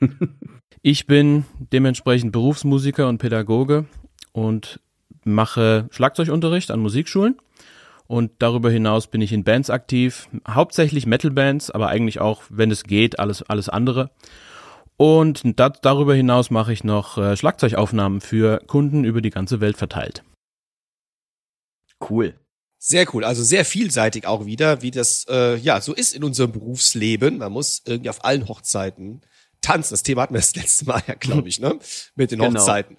[0.82, 3.84] ich bin dementsprechend Berufsmusiker und Pädagoge
[4.32, 4.80] und
[5.22, 7.36] mache Schlagzeugunterricht an Musikschulen.
[8.08, 12.82] Und darüber hinaus bin ich in Bands aktiv, hauptsächlich Metal-Bands, aber eigentlich auch, wenn es
[12.82, 14.10] geht, alles, alles andere.
[14.96, 19.76] Und da, darüber hinaus mache ich noch äh, Schlagzeugaufnahmen für Kunden über die ganze Welt
[19.76, 20.24] verteilt.
[22.00, 22.38] Cool.
[22.78, 26.52] Sehr cool, also sehr vielseitig auch wieder, wie das äh, ja so ist in unserem
[26.52, 27.38] Berufsleben.
[27.38, 29.22] Man muss irgendwie auf allen Hochzeiten
[29.62, 29.94] tanzen.
[29.94, 31.78] Das Thema hatten wir das letzte Mal ja, glaube ich, ne?
[32.14, 32.60] Mit den Genau.
[32.60, 32.98] Hochzeiten.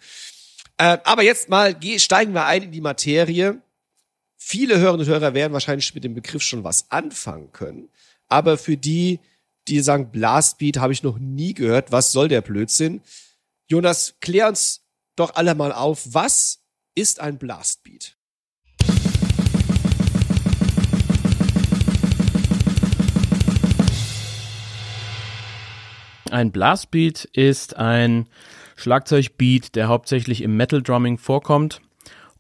[0.77, 3.62] Äh, aber jetzt mal geh, steigen wir ein in die Materie.
[4.38, 7.89] Viele Hörerinnen und Hörer werden wahrscheinlich mit dem Begriff schon was anfangen können.
[8.27, 9.19] Aber für die,
[9.67, 13.01] die sagen, Blastbeat habe ich noch nie gehört, was soll der Blödsinn?
[13.67, 14.81] Jonas, klär uns
[15.15, 16.60] doch alle mal auf, was
[16.95, 18.17] ist ein Blastbeat?
[26.36, 28.28] Ein Blastbeat ist ein
[28.76, 31.80] Schlagzeugbeat, der hauptsächlich im Metal Drumming vorkommt.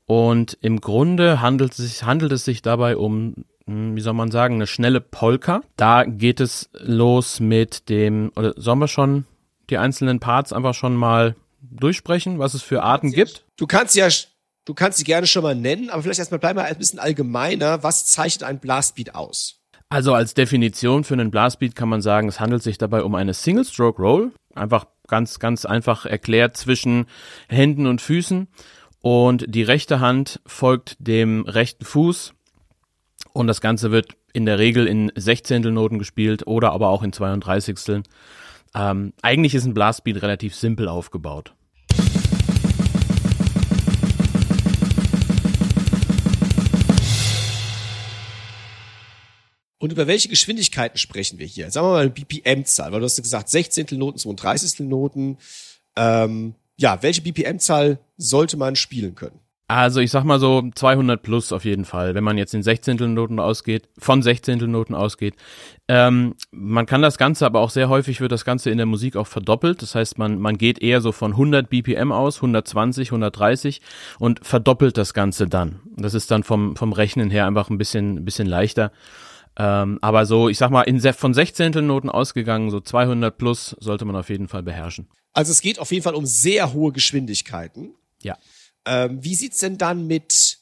[0.05, 4.31] Und im Grunde handelt es sich, handelt es sich dabei um, hm, wie soll man
[4.31, 5.61] sagen, eine schnelle Polka.
[5.77, 9.23] Da geht es los mit dem, oder sollen wir schon
[9.69, 13.45] die einzelnen Parts einfach schon mal durchsprechen, was es für Arten gibt?
[13.55, 14.09] Du kannst ja,
[14.65, 17.81] du kannst sie gerne schon mal nennen, aber vielleicht erstmal bleiben wir ein bisschen allgemeiner.
[17.81, 19.54] Was zeichnet ein Blastbeat aus?
[19.89, 23.33] Also als Definition für einen Blastbeat kann man sagen, es handelt sich dabei um eine
[23.33, 24.31] Single-Stroke Roll.
[24.55, 27.05] Einfach ganz, ganz einfach erklärt zwischen
[27.47, 28.47] Händen und Füßen.
[29.01, 32.33] Und die rechte Hand folgt dem rechten Fuß.
[33.33, 38.03] Und das Ganze wird in der Regel in Sechzehntelnoten gespielt oder aber auch in 32.
[38.73, 41.53] Ähm, eigentlich ist ein Blastbeat relativ simpel aufgebaut.
[49.85, 51.69] Und über welche Geschwindigkeiten sprechen wir hier?
[51.69, 53.85] Sagen wir mal eine BPM-Zahl, weil du hast gesagt 16.
[53.91, 54.79] Noten, 32.
[54.79, 55.37] Noten.
[55.95, 59.39] Ähm, ja, welche BPM-Zahl sollte man spielen können?
[59.67, 63.39] Also ich sag mal so 200 plus auf jeden Fall, wenn man jetzt in Sechzehntelnoten
[63.39, 65.35] ausgeht, von Sechzehntelnoten ausgeht.
[65.87, 69.15] Ähm, man kann das Ganze, aber auch sehr häufig wird das Ganze in der Musik
[69.15, 69.83] auch verdoppelt.
[69.83, 73.81] Das heißt, man, man geht eher so von 100 BPM aus, 120, 130
[74.17, 75.81] und verdoppelt das Ganze dann.
[75.95, 78.91] Das ist dann vom, vom Rechnen her einfach ein bisschen, ein bisschen leichter.
[79.57, 84.15] Ähm, aber so, ich sag mal, in, von Sechzehntelnoten ausgegangen, so 200 plus sollte man
[84.15, 85.07] auf jeden Fall beherrschen.
[85.33, 87.95] Also es geht auf jeden Fall um sehr hohe Geschwindigkeiten.
[88.21, 88.37] Ja.
[88.85, 90.59] Ähm, wie sieht's denn dann mit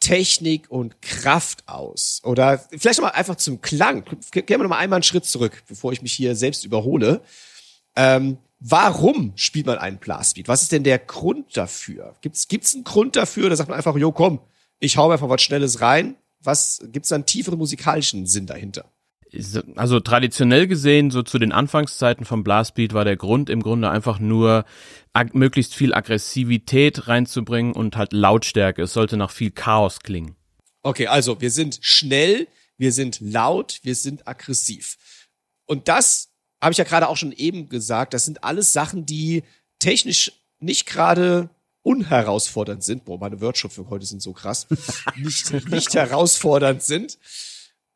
[0.00, 2.20] Technik und Kraft aus?
[2.24, 4.04] Oder vielleicht noch mal einfach zum Klang.
[4.32, 7.22] Gehen wir noch mal einmal einen Schritt zurück, bevor ich mich hier selbst überhole.
[7.96, 10.48] Ähm, warum spielt man einen Blastbeat?
[10.48, 12.14] Was ist denn der Grund dafür?
[12.20, 13.48] Gibt's gibt's einen Grund dafür?
[13.48, 14.40] Da sagt man einfach, jo, komm,
[14.78, 16.16] ich hau einfach was Schnelles rein.
[16.46, 18.92] Was gibt's da einen tieferen musikalischen Sinn dahinter?
[19.74, 24.18] Also traditionell gesehen, so zu den Anfangszeiten vom Blastbeat war der Grund im Grunde einfach
[24.18, 24.64] nur
[25.32, 28.82] möglichst viel Aggressivität reinzubringen und halt Lautstärke.
[28.82, 30.36] Es sollte nach viel Chaos klingen.
[30.82, 32.46] Okay, also wir sind schnell,
[32.78, 34.96] wir sind laut, wir sind aggressiv.
[35.66, 36.30] Und das
[36.62, 39.42] habe ich ja gerade auch schon eben gesagt, das sind alles Sachen, die
[39.80, 41.50] technisch nicht gerade
[41.86, 43.04] unherausfordernd sind.
[43.04, 44.66] Boah, meine Wörterschöpfung heute sind so krass.
[45.16, 47.16] nicht, nicht herausfordernd sind.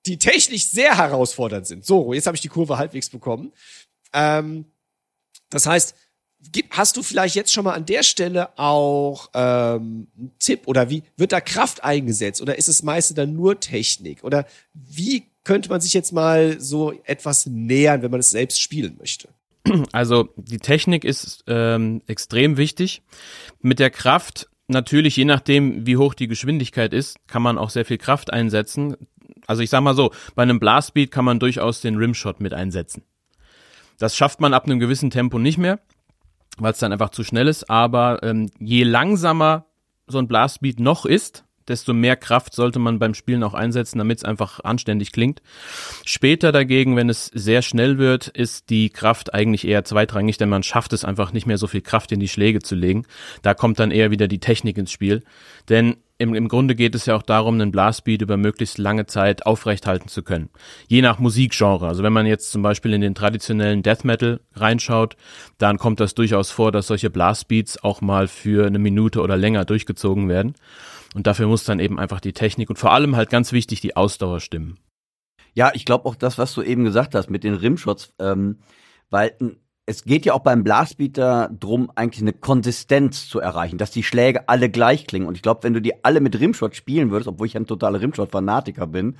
[0.06, 1.84] Die technisch sehr herausfordernd sind.
[1.84, 3.52] So, jetzt habe ich die Kurve halbwegs bekommen.
[4.12, 4.66] Ähm,
[5.50, 5.96] das heißt,
[6.70, 11.02] hast du vielleicht jetzt schon mal an der Stelle auch ähm, einen Tipp oder wie
[11.16, 15.80] wird da Kraft eingesetzt oder ist es meiste dann nur Technik oder wie könnte man
[15.80, 19.28] sich jetzt mal so etwas nähern, wenn man es selbst spielen möchte?
[19.92, 23.02] Also die Technik ist ähm, extrem wichtig.
[23.60, 27.84] Mit der Kraft, natürlich je nachdem, wie hoch die Geschwindigkeit ist, kann man auch sehr
[27.84, 28.96] viel Kraft einsetzen.
[29.46, 33.02] Also ich sag mal so, bei einem Blastbeat kann man durchaus den Rimshot mit einsetzen.
[33.98, 35.80] Das schafft man ab einem gewissen Tempo nicht mehr,
[36.58, 37.68] weil es dann einfach zu schnell ist.
[37.68, 39.66] Aber ähm, je langsamer
[40.06, 44.18] so ein Blastbeat noch ist, desto mehr Kraft sollte man beim Spielen auch einsetzen, damit
[44.18, 45.40] es einfach anständig klingt.
[46.04, 50.62] Später dagegen, wenn es sehr schnell wird, ist die Kraft eigentlich eher zweitrangig, denn man
[50.62, 53.06] schafft es einfach nicht mehr so viel Kraft in die Schläge zu legen.
[53.42, 55.22] Da kommt dann eher wieder die Technik ins Spiel.
[55.68, 59.46] Denn im, im Grunde geht es ja auch darum, einen Blastbeat über möglichst lange Zeit
[59.46, 60.50] aufrechthalten zu können.
[60.86, 61.88] Je nach Musikgenre.
[61.88, 65.16] Also wenn man jetzt zum Beispiel in den traditionellen Death Metal reinschaut,
[65.56, 69.64] dann kommt das durchaus vor, dass solche Blastbeats auch mal für eine Minute oder länger
[69.64, 70.54] durchgezogen werden.
[71.14, 73.96] Und dafür muss dann eben einfach die Technik und vor allem halt ganz wichtig die
[73.96, 74.78] Ausdauer stimmen.
[75.54, 78.58] Ja, ich glaube auch das, was du eben gesagt hast mit den Rimshots, ähm,
[79.10, 79.36] weil
[79.90, 84.48] es geht ja auch beim Blastbeater drum, eigentlich eine Konsistenz zu erreichen, dass die Schläge
[84.48, 85.26] alle gleich klingen.
[85.26, 88.00] Und ich glaube, wenn du die alle mit Rimshot spielen würdest, obwohl ich ein totaler
[88.00, 89.16] Rimshot-Fanatiker bin,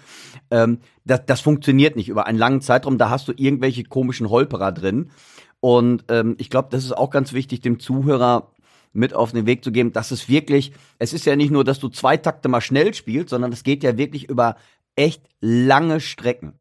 [0.53, 2.99] ähm, das, das funktioniert nicht über einen langen Zeitraum.
[2.99, 5.11] Da hast du irgendwelche komischen Holperer drin.
[5.59, 8.53] Und ähm, ich glaube, das ist auch ganz wichtig, dem Zuhörer
[8.93, 11.79] mit auf den Weg zu geben, dass es wirklich, es ist ja nicht nur, dass
[11.79, 14.57] du zwei Takte mal schnell spielst, sondern es geht ja wirklich über
[14.97, 16.59] echt lange Strecken.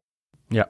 [0.50, 0.68] Ja,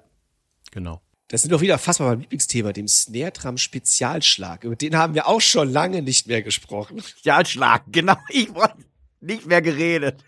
[0.70, 1.00] genau.
[1.28, 4.64] Das sind doch wieder fast mal mein Lieblingsthema, dem Snare Drum Spezialschlag.
[4.64, 7.00] Über den haben wir auch schon lange nicht mehr gesprochen.
[7.00, 8.16] Spezialschlag, genau.
[8.30, 8.78] Ich wollte
[9.20, 10.24] nicht mehr geredet.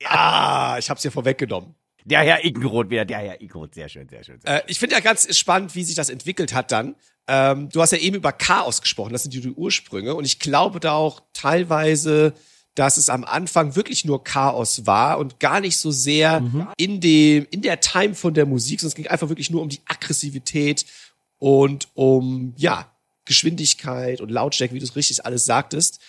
[0.00, 1.74] Ja, ich hab's hier vorweggenommen.
[2.04, 4.40] Der Herr Ickenroth wieder, der Herr Ickenroth, sehr schön, sehr schön.
[4.40, 6.94] Sehr Äh, ich finde ja ganz spannend, wie sich das entwickelt hat dann.
[7.32, 10.16] Ähm, du hast ja eben über Chaos gesprochen, das sind die Ursprünge.
[10.16, 12.34] Und ich glaube da auch teilweise,
[12.74, 16.42] dass es am Anfang wirklich nur Chaos war und gar nicht so sehr
[16.76, 19.68] in dem, in der Time von der Musik, sondern es ging einfach wirklich nur um
[19.68, 20.86] die Aggressivität
[21.38, 22.90] und um, ja,
[23.26, 26.00] Geschwindigkeit und Lautstärke, wie du es richtig alles sagtest.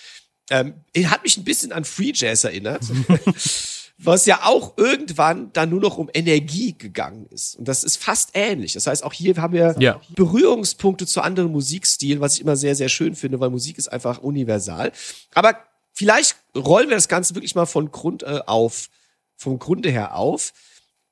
[0.49, 0.73] Ähm,
[1.05, 2.83] hat mich ein bisschen an Free Jazz erinnert.
[4.03, 7.55] was ja auch irgendwann dann nur noch um Energie gegangen ist.
[7.55, 8.73] Und das ist fast ähnlich.
[8.73, 10.01] Das heißt, auch hier haben wir Ja.
[10.15, 14.19] Berührungspunkte zu anderen Musikstilen, was ich immer sehr, sehr schön finde, weil Musik ist einfach
[14.19, 14.91] universal.
[15.33, 15.57] Aber
[15.93, 18.89] vielleicht rollen wir das Ganze wirklich mal von Grund äh, auf,
[19.37, 20.53] vom Grunde her auf.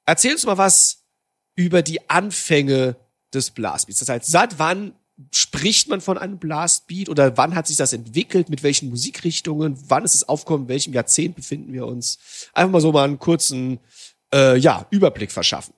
[0.05, 1.03] Erzähl uns mal was
[1.55, 2.95] über die Anfänge
[3.33, 3.99] des Blastbeats.
[3.99, 4.93] Das heißt, seit wann
[5.33, 10.05] spricht man von einem Blastbeat oder wann hat sich das entwickelt, mit welchen Musikrichtungen, wann
[10.05, 12.49] ist es aufgekommen, in welchem Jahrzehnt befinden wir uns?
[12.53, 13.79] Einfach mal so mal einen kurzen
[14.33, 15.73] äh, ja, Überblick verschaffen.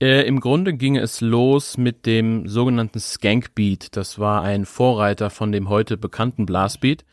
[0.00, 3.96] Äh, Im Grunde ging es los mit dem sogenannten Skank Beat.
[3.96, 7.04] Das war ein Vorreiter von dem heute bekannten Blastbeat.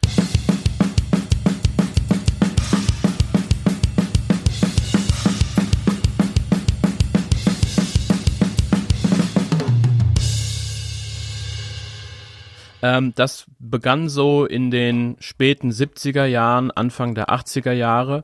[12.85, 18.23] Ähm, das begann so in den späten 70er Jahren, Anfang der 80er Jahre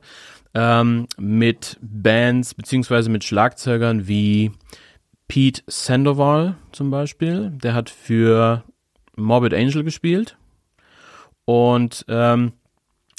[0.53, 4.51] ähm, mit Bands beziehungsweise mit Schlagzeugern wie
[5.27, 7.49] Pete Sandoval zum Beispiel.
[7.63, 8.63] Der hat für
[9.15, 10.37] Morbid Angel gespielt.
[11.45, 12.51] Und ähm,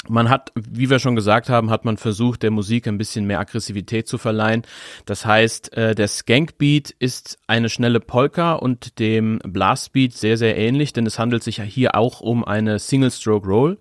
[0.08, 3.40] man hat, wie wir schon gesagt haben, hat man versucht, der Musik ein bisschen mehr
[3.40, 4.62] Aggressivität zu verleihen.
[5.06, 10.92] Das heißt, äh, der Skankbeat ist eine schnelle Polka und dem Blastbeat sehr, sehr ähnlich,
[10.92, 13.78] denn es handelt sich ja hier auch um eine Single-Stroke-Roll.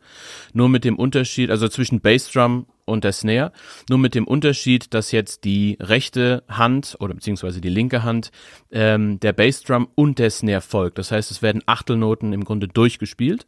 [0.53, 3.51] Nur mit dem Unterschied, also zwischen Bassdrum und der Snare,
[3.89, 8.31] nur mit dem Unterschied, dass jetzt die rechte Hand oder beziehungsweise die linke Hand
[8.71, 10.97] ähm, der Bassdrum und der Snare folgt.
[10.97, 13.47] Das heißt, es werden Achtelnoten im Grunde durchgespielt.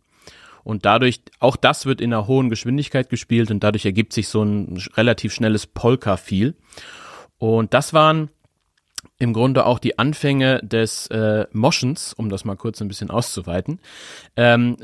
[0.63, 4.43] Und dadurch, auch das wird in einer hohen Geschwindigkeit gespielt und dadurch ergibt sich so
[4.43, 6.56] ein relativ schnelles Polka-Feel.
[7.38, 8.30] Und das waren
[9.19, 13.80] im Grunde auch die Anfänge des äh, Moschens, um das mal kurz ein bisschen auszuweiten.
[14.36, 14.78] Ähm,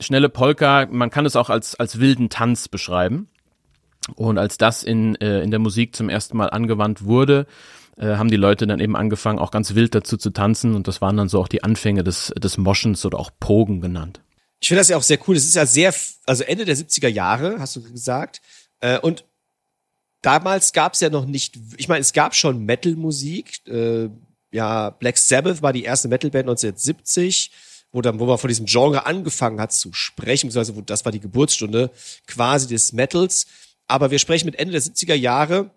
[0.00, 3.28] schnelle Polka, man kann es auch als, als wilden Tanz beschreiben.
[4.16, 7.46] Und als das in, äh, in der Musik zum ersten Mal angewandt wurde,
[7.96, 10.74] äh, haben die Leute dann eben angefangen, auch ganz wild dazu zu tanzen.
[10.74, 14.20] Und das waren dann so auch die Anfänge des, des Moschens oder auch Pogen genannt.
[14.64, 15.34] Ich finde das ja auch sehr cool.
[15.34, 18.40] Das ist ja sehr, also Ende der 70er Jahre, hast du gesagt.
[18.80, 19.26] Äh, und
[20.22, 23.60] damals gab es ja noch nicht, ich meine, es gab schon Metal-Musik.
[23.68, 24.08] Äh,
[24.52, 27.50] ja, Black Sabbath war die erste Metal-Band 1970,
[27.92, 31.12] wo dann, wo man von diesem Genre angefangen hat zu sprechen, beziehungsweise wo, das war
[31.12, 31.90] die Geburtsstunde
[32.26, 33.44] quasi des Metals.
[33.86, 35.72] Aber wir sprechen mit Ende der 70er Jahre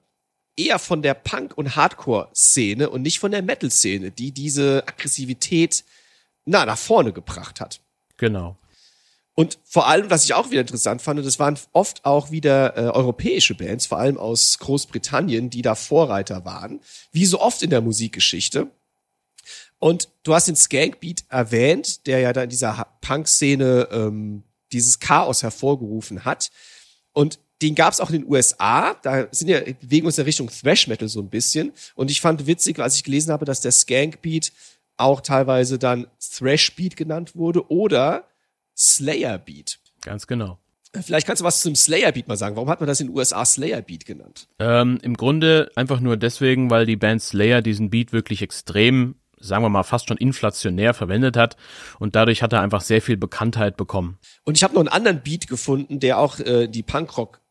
[0.56, 5.84] eher von der Punk- und Hardcore-Szene und nicht von der Metal-Szene, die diese Aggressivität
[6.45, 7.82] na, nach vorne gebracht hat.
[8.15, 8.58] Genau.
[9.39, 12.89] Und vor allem, was ich auch wieder interessant fand, das waren oft auch wieder äh,
[12.89, 16.80] europäische Bands, vor allem aus Großbritannien, die da Vorreiter waren,
[17.12, 18.71] wie so oft in der Musikgeschichte.
[19.78, 25.43] Und du hast den Skankbeat erwähnt, der ja da in dieser Punk-Szene ähm, dieses Chaos
[25.43, 26.50] hervorgerufen hat.
[27.13, 28.95] Und den gab es auch in den USA.
[29.04, 31.73] Da sind ja bewegen uns in Richtung Thrash Metal so ein bisschen.
[31.93, 34.52] Und ich fand witzig, als ich gelesen habe, dass der Skankbeat
[34.97, 38.28] auch teilweise dann Thrash Beat genannt wurde oder
[38.77, 39.79] Slayer Beat.
[40.01, 40.59] Ganz genau.
[40.93, 42.55] Vielleicht kannst du was zum Slayer Beat mal sagen.
[42.55, 44.47] Warum hat man das in den USA Slayer Beat genannt?
[44.59, 49.63] Ähm, Im Grunde einfach nur deswegen, weil die Band Slayer diesen Beat wirklich extrem, sagen
[49.63, 51.57] wir mal, fast schon inflationär verwendet hat
[51.99, 54.17] und dadurch hat er einfach sehr viel Bekanntheit bekommen.
[54.43, 57.41] Und ich habe noch einen anderen Beat gefunden, der auch äh, die Punkrock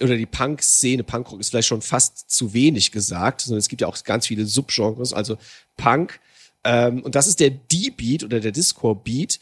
[0.00, 3.86] oder die Punk-Szene, Punkrock ist vielleicht schon fast zu wenig gesagt, sondern es gibt ja
[3.86, 5.36] auch ganz viele Subgenres, also
[5.76, 6.20] Punk.
[6.64, 9.38] Ähm, und das ist der D-Beat oder der Discord-Beat,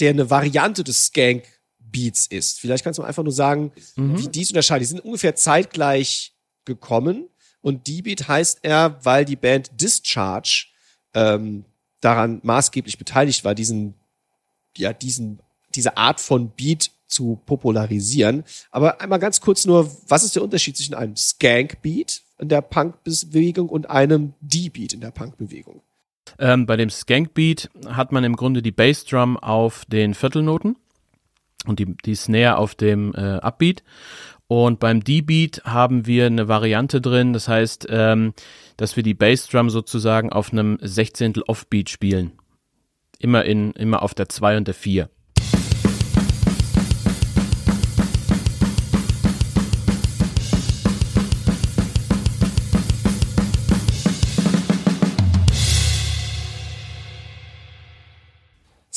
[0.00, 2.60] der eine Variante des Skank-Beats ist.
[2.60, 4.80] Vielleicht kannst du einfach nur sagen, wie die es unterscheiden.
[4.80, 6.34] Die sind ungefähr zeitgleich
[6.64, 7.28] gekommen
[7.60, 10.66] und D-Beat heißt er, weil die Band Discharge
[11.14, 11.64] ähm,
[12.00, 13.94] daran maßgeblich beteiligt war, diesen,
[14.76, 15.40] ja, diesen,
[15.74, 18.44] diese Art von Beat zu popularisieren.
[18.70, 23.68] Aber einmal ganz kurz nur, was ist der Unterschied zwischen einem Skank-Beat in der Punk-Bewegung
[23.68, 25.82] und einem D-Beat in der Punk-Bewegung?
[26.38, 30.76] Ähm, bei dem Skank-Beat hat man im Grunde die Bassdrum auf den Viertelnoten
[31.66, 33.82] und die, die Snare auf dem äh, Upbeat.
[34.48, 38.32] Und beim D-Beat haben wir eine Variante drin, das heißt, ähm,
[38.78, 42.32] dass wir die Bassdrum sozusagen auf einem Sechzehntel Offbeat spielen.
[43.18, 45.10] Immer in, immer auf der 2 und der 4.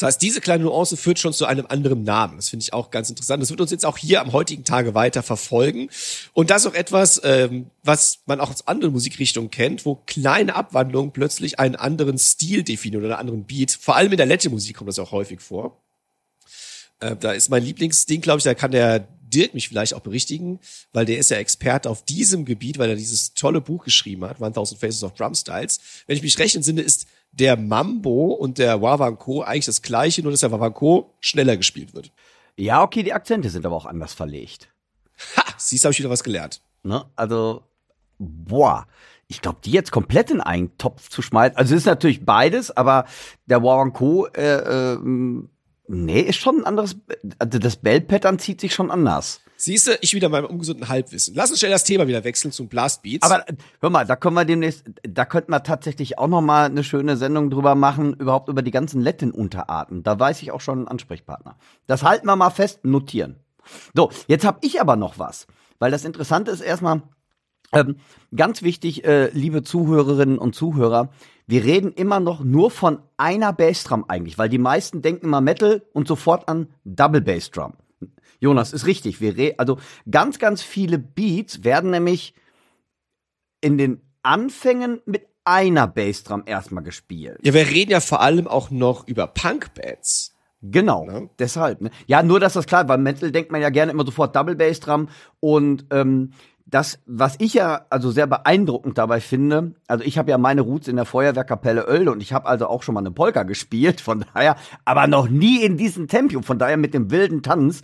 [0.01, 2.37] Das heißt, diese kleine Nuance führt schon zu einem anderen Namen.
[2.37, 3.41] Das finde ich auch ganz interessant.
[3.43, 5.89] Das wird uns jetzt auch hier am heutigen Tage weiter verfolgen.
[6.33, 10.55] Und das ist auch etwas, ähm, was man auch aus anderen Musikrichtungen kennt, wo kleine
[10.55, 13.71] Abwandlungen plötzlich einen anderen Stil definieren oder einen anderen Beat.
[13.71, 15.77] Vor allem in der Latin-Musik kommt das auch häufig vor.
[16.99, 20.59] Äh, da ist mein Lieblingsding, glaube ich, da kann der Dirk mich vielleicht auch berichtigen,
[20.93, 24.41] weil der ist ja Experte auf diesem Gebiet, weil er dieses tolle Buch geschrieben hat,
[24.41, 25.79] 1000 Faces of Drum Styles.
[26.07, 30.31] Wenn ich mich recht entsinne, ist der Mambo und der Wawanko eigentlich das gleiche, nur
[30.31, 32.11] dass der Wawanko schneller gespielt wird.
[32.57, 34.69] Ja, okay, die Akzente sind aber auch anders verlegt.
[35.37, 36.61] Ha, siehst, habe ich wieder was gelernt.
[36.83, 37.05] Ne?
[37.15, 37.63] Also,
[38.17, 38.87] boah,
[39.27, 41.55] ich glaube, die jetzt komplett in einen Topf zu schmeißen.
[41.55, 43.05] Also es ist natürlich beides, aber
[43.45, 44.97] der Wawanko, äh, äh,
[45.87, 46.97] nee, ist schon ein anderes.
[47.39, 49.41] Also das Bell-Pattern zieht sich schon anders.
[49.63, 51.35] Siehst du, ich wieder meinem ungesunden Halbwissen.
[51.35, 53.29] Lass uns schnell das Thema wieder wechseln zum Blastbeats.
[53.29, 53.45] Aber
[53.79, 57.15] hör mal, da können wir demnächst, da könnten wir tatsächlich auch noch mal eine schöne
[57.15, 60.01] Sendung drüber machen, überhaupt über die ganzen Latin-Unterarten.
[60.01, 61.57] Da weiß ich auch schon einen Ansprechpartner.
[61.85, 63.35] Das halten wir mal fest, notieren.
[63.93, 65.45] So, jetzt habe ich aber noch was,
[65.77, 67.03] weil das Interessante ist erstmal,
[67.71, 67.97] ähm,
[68.35, 71.11] ganz wichtig, äh, liebe Zuhörerinnen und Zuhörer,
[71.45, 75.83] wir reden immer noch nur von einer Bassdrum eigentlich, weil die meisten denken immer Metal
[75.93, 77.73] und sofort an Double Bassdrum.
[78.41, 79.21] Jonas, ist richtig.
[79.21, 79.77] Wir also
[80.09, 82.33] ganz, ganz viele Beats werden nämlich
[83.61, 87.39] in den Anfängen mit einer Bassdrum erstmal gespielt.
[87.43, 90.35] ja, wir reden ja vor allem auch noch über Punk-Bands.
[90.63, 91.29] Genau, Ne?
[91.39, 91.81] deshalb.
[91.81, 91.89] Ne?
[92.05, 94.79] Ja, nur, dass das klar, weil Metal denkt man ja gerne immer sofort Double Bass
[94.79, 96.33] dran und ähm,
[96.67, 100.87] das, was ich ja also sehr beeindruckend dabei finde, also ich habe ja meine Roots
[100.87, 104.23] in der Feuerwehrkapelle Oelde und ich habe also auch schon mal eine Polka gespielt, von
[104.33, 107.81] daher, aber noch nie in diesem Tempo, von daher mit dem wilden Tanz,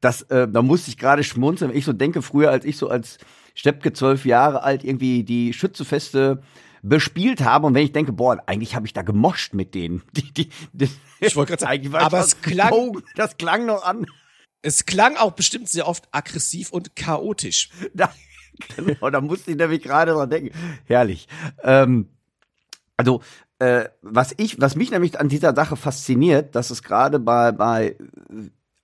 [0.00, 2.88] das, äh, da musste ich gerade schmunzeln, wenn ich so denke, früher als ich so
[2.88, 3.18] als
[3.54, 6.42] Steppke zwölf Jahre alt irgendwie die Schützefeste
[6.82, 10.02] bespielt habe und wenn ich denke, boah, eigentlich habe ich da gemoscht mit denen.
[10.12, 10.88] Die, die, die,
[11.20, 14.06] Ich wollte gerade sagen, aber es klang- Oh, das klang noch an.
[14.62, 17.70] Es klang auch bestimmt sehr oft aggressiv und chaotisch.
[17.94, 18.12] Da,
[18.76, 20.50] genau, da musste ich nämlich gerade dran denken.
[20.84, 21.28] Herrlich.
[21.62, 22.08] Ähm,
[22.96, 23.20] also,
[23.58, 27.96] äh, was ich, was mich nämlich an dieser Sache fasziniert, dass es gerade bei, bei,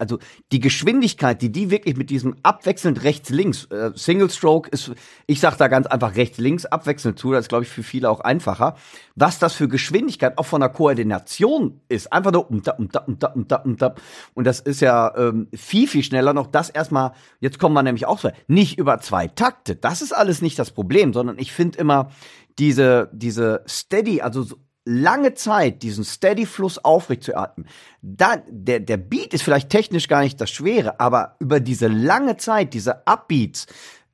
[0.02, 0.18] also
[0.50, 4.90] die Geschwindigkeit, die die wirklich mit diesem abwechselnd rechts-links, äh, Single Stroke ist,
[5.28, 8.18] ich sag da ganz einfach rechts-links abwechselnd zu, das ist glaube ich für viele auch
[8.18, 8.74] einfacher,
[9.14, 12.98] was das für Geschwindigkeit auch von der Koordination ist, einfach nur um da, um da,
[12.98, 13.94] um da, um da, um da.
[14.34, 18.06] und das ist ja ähm, viel, viel schneller noch, das erstmal, jetzt kommen wir nämlich
[18.06, 21.78] auch so, nicht über zwei Takte, das ist alles nicht das Problem, sondern ich finde
[21.78, 22.10] immer
[22.58, 27.66] diese, diese Steady, also so lange Zeit diesen Steady-Fluss aufrecht zu atmen.
[28.00, 32.36] Da, der, der Beat ist vielleicht technisch gar nicht das Schwere, aber über diese lange
[32.36, 33.66] Zeit, diese Upbeats,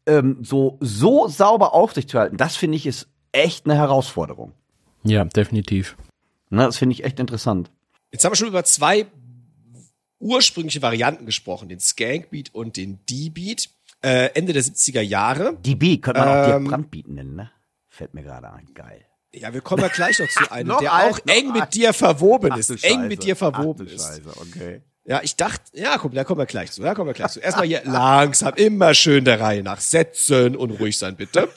[0.06, 4.52] ähm, so, so sauber aufrecht zu halten, das finde ich ist echt eine Herausforderung.
[5.04, 5.96] Ja, definitiv.
[6.50, 7.70] Ne, das finde ich echt interessant.
[8.10, 9.06] Jetzt haben wir schon über zwei
[10.18, 13.70] ursprüngliche Varianten gesprochen, den Skankbeat und den D-Beat.
[14.02, 15.54] Äh, Ende der 70er Jahre.
[15.54, 17.50] Beat könnte man auch Ähm, Dirk Brandbeat nennen, ne?
[17.88, 18.68] Fällt mir gerade ein.
[18.74, 19.04] Geil.
[19.34, 22.50] Ja, wir kommen ja gleich noch zu einem, Noch der auch eng mit dir verwoben
[22.52, 22.70] Ach ist.
[22.70, 22.98] du Eng Scheiße.
[23.08, 24.06] mit dir verwoben Ach ist.
[24.06, 24.82] Scheiße, okay.
[25.04, 26.82] Ja, ich dachte, ja, komm, da kommen wir gleich zu.
[26.82, 27.40] Da kommen wir gleich zu.
[27.40, 29.80] Erstmal hier langsam, immer schön der Reihe nach.
[29.80, 31.48] Setzen und ruhig sein, bitte.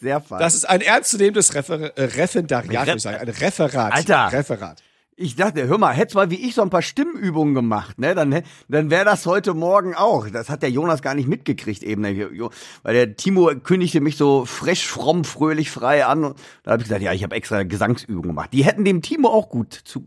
[0.00, 0.38] Sehr fein.
[0.40, 3.18] Das ist ein ernstzunehmendes Refer äh, Referendariat, würde ich sagen.
[3.18, 3.92] Ein Referat.
[3.92, 4.32] Alter.
[4.32, 4.82] Referat.
[5.22, 8.16] Ich dachte, hör mal, hättest mal wie ich so ein paar Stimmübungen gemacht, ne?
[8.16, 10.28] Dann, dann wäre das heute Morgen auch.
[10.28, 12.02] Das hat der Jonas gar nicht mitgekriegt eben.
[12.02, 12.28] ne?
[12.82, 16.24] Weil der Timo kündigte mich so frisch, fromm, fröhlich, frei an.
[16.24, 18.52] Und da habe ich gesagt, ja, ich habe extra Gesangsübungen gemacht.
[18.52, 20.04] Die hätten dem Timo auch gut zu,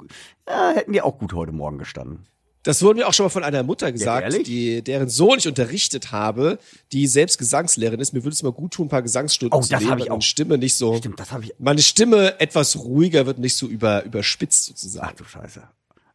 [0.49, 2.25] ja, hätten die auch gut heute Morgen gestanden.
[2.65, 4.43] Das wurde mir auch schon mal von einer Mutter gesagt, ehrlich?
[4.43, 6.59] die, deren Sohn ich unterrichtet habe,
[6.91, 8.11] die selbst Gesangslehrerin ist.
[8.13, 10.07] Mir würde es mal gut tun, ein paar Gesangsstunden Oh, zu das nehmen, ich weil
[10.09, 10.21] meine auch.
[10.21, 11.53] Stimme nicht so, Stimmt, das habe ich.
[11.59, 15.15] meine Stimme etwas ruhiger wird, nicht so über, überspitzt Ach sozusagen.
[15.15, 15.63] du Scheiße.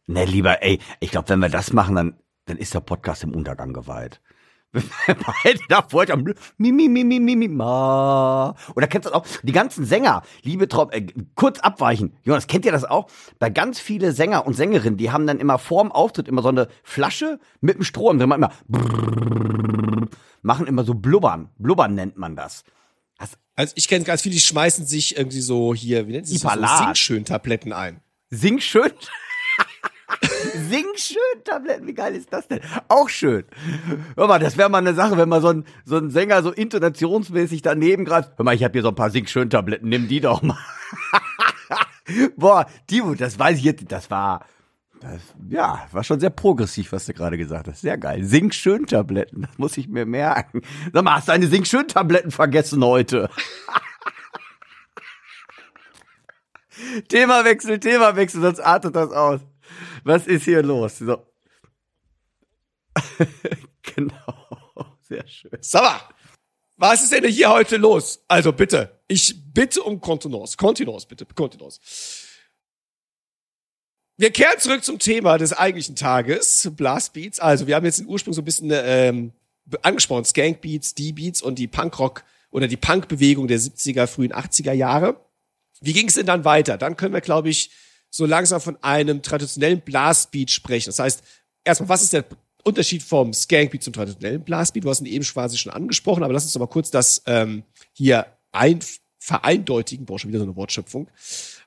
[0.07, 2.13] Ne, lieber, ey, ich glaube, wenn wir das machen, dann,
[2.45, 4.19] dann ist der Podcast im Untergang geweiht.
[4.73, 6.23] Beide da vorher am
[6.57, 8.55] mi, mi, mi, mi, mi, mi, ma.
[8.75, 9.25] Oder kennst du das auch?
[9.43, 12.15] Die ganzen Sänger, liebe Trom, äh, kurz abweichen.
[12.23, 13.09] Jonas, kennt ihr das auch?
[13.37, 16.69] Bei ganz viele Sänger und Sängerinnen, die haben dann immer vorm Auftritt immer so eine
[16.83, 20.07] Flasche mit einem Strom drin, immer brrrr,
[20.41, 21.49] machen immer so blubbern.
[21.57, 22.63] Blubbern nennt man das.
[23.17, 26.41] das Also ich kenne ganz viele, die schmeißen sich irgendwie so hier, wie nennt sich
[26.41, 26.53] das?
[26.53, 26.83] So.
[26.85, 27.99] Singschön-Tabletten ein.
[28.29, 28.91] Sing schön.
[30.69, 32.61] Sing schön Tabletten, wie geil ist das denn?
[32.87, 33.43] Auch schön.
[34.15, 36.51] Hör mal, das wäre mal eine Sache, wenn mal so ein, so ein Sänger so
[36.51, 38.31] intonationsmäßig daneben greift.
[38.37, 40.57] Hör mal, ich habe hier so ein paar Sing schön Tabletten, nimm die doch mal.
[42.35, 44.45] Boah, Timo, das weiß ich jetzt, das war,
[44.99, 47.81] das, ja, war schon sehr progressiv, was du gerade gesagt hast.
[47.81, 48.23] Sehr geil.
[48.23, 50.61] Sing schön Tabletten, das muss ich mir merken.
[50.93, 53.29] Sag mal, hast du deine Sing schön Tabletten vergessen heute?
[57.09, 59.41] Themawechsel, Themawechsel, sonst artet das aus.
[60.03, 60.97] Was ist hier los?
[60.97, 61.25] So.
[63.81, 64.47] genau,
[65.01, 65.57] sehr schön.
[65.61, 66.01] Sag mal,
[66.77, 68.23] was ist denn hier heute los?
[68.27, 70.57] Also bitte, ich bitte um Kontenance.
[70.57, 71.79] Kontenance, bitte, Kontenance.
[74.17, 77.39] Wir kehren zurück zum Thema des eigentlichen Tages, Blastbeats.
[77.39, 79.31] Also wir haben jetzt den Ursprung so ein bisschen ähm,
[79.81, 85.19] angesprochen, Skankbeats, D-Beats und die Punkrock oder die Punkbewegung der 70er, frühen 80er Jahre.
[85.81, 86.77] Wie ging es denn dann weiter?
[86.77, 87.71] Dann können wir, glaube ich,
[88.11, 90.89] so langsam von einem traditionellen Blastbeat sprechen.
[90.89, 91.23] Das heißt,
[91.63, 92.25] erstmal, was ist der
[92.63, 94.83] Unterschied vom Skankbeat zum traditionellen Blastbeat?
[94.83, 97.63] Du hast ihn eben quasi schon angesprochen, aber lass uns doch mal kurz das ähm,
[97.93, 98.79] hier ein,
[99.17, 101.07] vereindeutigen, boah, schon wieder so eine Wortschöpfung,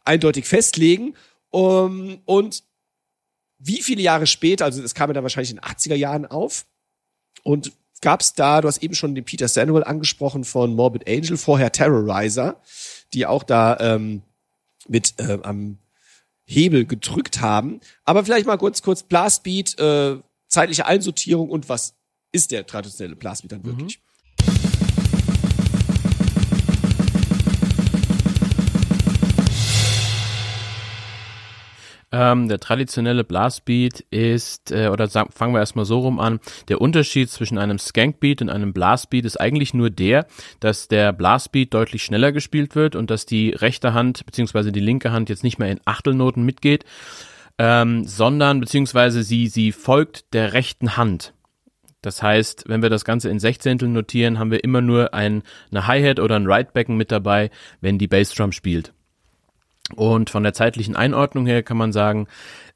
[0.04, 1.14] eindeutig festlegen.
[1.50, 2.64] Um, und
[3.58, 6.66] wie viele Jahre später, also das kam ja dann wahrscheinlich in den 80er Jahren auf,
[7.44, 11.36] und gab es da, du hast eben schon den Peter Samuel angesprochen von Morbid Angel,
[11.36, 12.60] vorher Terrorizer,
[13.12, 14.22] die auch da ähm,
[14.88, 15.78] mit äh, am
[16.44, 17.80] Hebel gedrückt haben.
[18.04, 20.18] Aber vielleicht mal kurz, kurz Blastbeat, äh,
[20.48, 21.94] zeitliche Einsortierung und was
[22.32, 24.00] ist der traditionelle Blastbeat dann wirklich?
[32.16, 36.38] Ähm, der traditionelle Blastbeat ist, äh, oder sagen, fangen wir erstmal so rum an,
[36.68, 40.28] der Unterschied zwischen einem Skankbeat und einem Blastbeat ist eigentlich nur der,
[40.60, 45.10] dass der Blastbeat deutlich schneller gespielt wird und dass die rechte Hand beziehungsweise die linke
[45.10, 46.84] Hand jetzt nicht mehr in Achtelnoten mitgeht,
[47.58, 51.34] ähm, sondern beziehungsweise sie, sie folgt der rechten Hand.
[52.00, 55.42] Das heißt, wenn wir das Ganze in Sechzehntel notieren, haben wir immer nur ein,
[55.72, 57.50] eine Hi-Hat oder ein Right-Becken mit dabei,
[57.80, 58.92] wenn die Bassdrum spielt.
[59.94, 62.26] Und von der zeitlichen Einordnung her kann man sagen,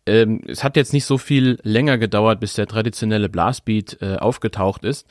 [0.06, 4.84] ähm, es hat jetzt nicht so viel länger gedauert, bis der traditionelle Blastbeat äh, aufgetaucht
[4.84, 5.06] ist,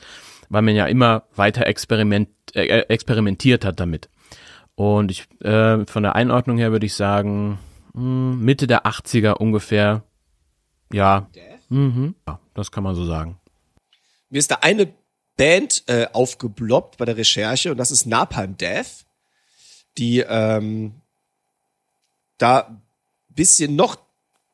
[0.48, 4.08] weil man ja immer weiter experiment, äh, experimentiert hat damit.
[4.74, 7.58] Und ich, äh, von der Einordnung her würde ich sagen,
[7.94, 10.04] mh, Mitte der 80er ungefähr.
[10.92, 11.28] Ja,
[11.68, 13.40] mhm, ja, das kann man so sagen.
[14.30, 14.92] Mir ist da eine
[15.36, 19.04] Band äh, aufgebloppt bei der Recherche und das ist Napalm Death,
[19.96, 20.94] die ähm,
[22.38, 22.80] da
[23.28, 23.98] bisschen noch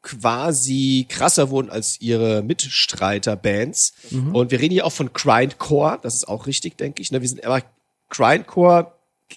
[0.03, 3.95] quasi krasser wurden als ihre Mitstreiter-Bands.
[4.33, 7.11] Und wir reden hier auch von Grindcore, das ist auch richtig, denke ich.
[7.11, 7.23] Ne?
[7.23, 7.63] Wir sind aber
[8.11, 8.93] Grindcore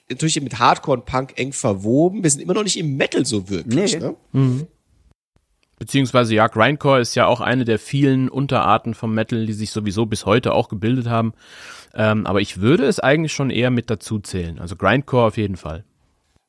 [0.10, 2.24] natürlich mit Hardcore und Punk eng verwoben.
[2.24, 3.94] Wir sind immer noch nicht im Metal so wirklich.
[3.94, 4.00] Nee.
[4.00, 4.16] Ne?
[5.80, 10.06] Beziehungsweise ja, Grindcore ist ja auch eine der vielen Unterarten vom Metal, die sich sowieso
[10.08, 11.34] bis heute auch gebildet haben.
[11.94, 14.60] Ähm, aber ich würde es eigentlich schon eher mit dazu zählen.
[14.60, 15.84] Also Grindcore auf jeden Fall.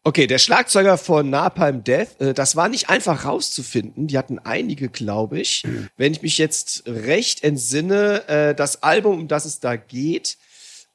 [0.08, 4.06] Okay, der Schlagzeuger von Napalm Death, äh, das war nicht einfach rauszufinden.
[4.06, 5.66] Die hatten einige, glaube ich.
[5.98, 10.38] Wenn ich mich jetzt recht entsinne, äh, das Album, um das es da geht,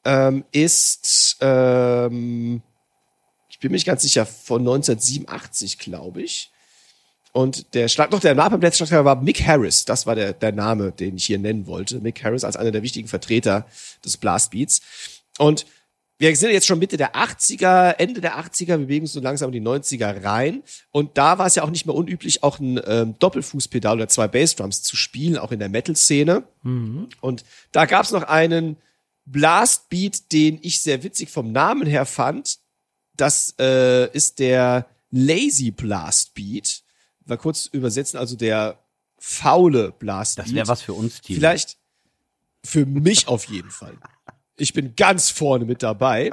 [0.03, 2.63] ähm, ist, ähm,
[3.49, 6.49] ich bin mir nicht ganz sicher, von 1987, glaube ich.
[7.33, 9.85] Und der Schlag, doch der Napalm Death Schlagzeuger war Mick Harris.
[9.85, 11.99] Das war der, der Name, den ich hier nennen wollte.
[11.99, 13.67] Mick Harris als einer der wichtigen Vertreter
[14.03, 14.81] des Blastbeats.
[15.37, 15.67] Und
[16.19, 19.51] wir sind jetzt schon Mitte der 80er, Ende der 80er, wir bewegen uns so langsam
[19.51, 20.63] in die 90er rein.
[20.91, 24.27] Und da war es ja auch nicht mehr unüblich, auch ein ähm, Doppelfußpedal oder zwei
[24.27, 26.43] Bassdrums zu spielen, auch in der Metal-Szene.
[27.19, 28.77] Und da gab es noch einen
[29.25, 32.59] Blastbeat, den ich sehr witzig vom Namen her fand.
[33.15, 36.83] Das äh, ist der Lazy Blastbeat.
[37.25, 38.79] Mal kurz übersetzen, also der
[39.17, 40.47] faule Blastbeat.
[40.47, 41.37] Das wäre was für uns, Timo.
[41.37, 41.77] Vielleicht
[42.65, 43.97] für mich auf jeden Fall.
[44.55, 46.31] Ich bin ganz vorne mit dabei.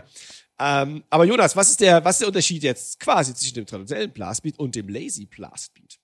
[0.58, 4.12] Ähm, aber Jonas, was ist der, was ist der Unterschied jetzt quasi zwischen dem traditionellen
[4.12, 5.98] Blastbeat und dem Lazy Blastbeat?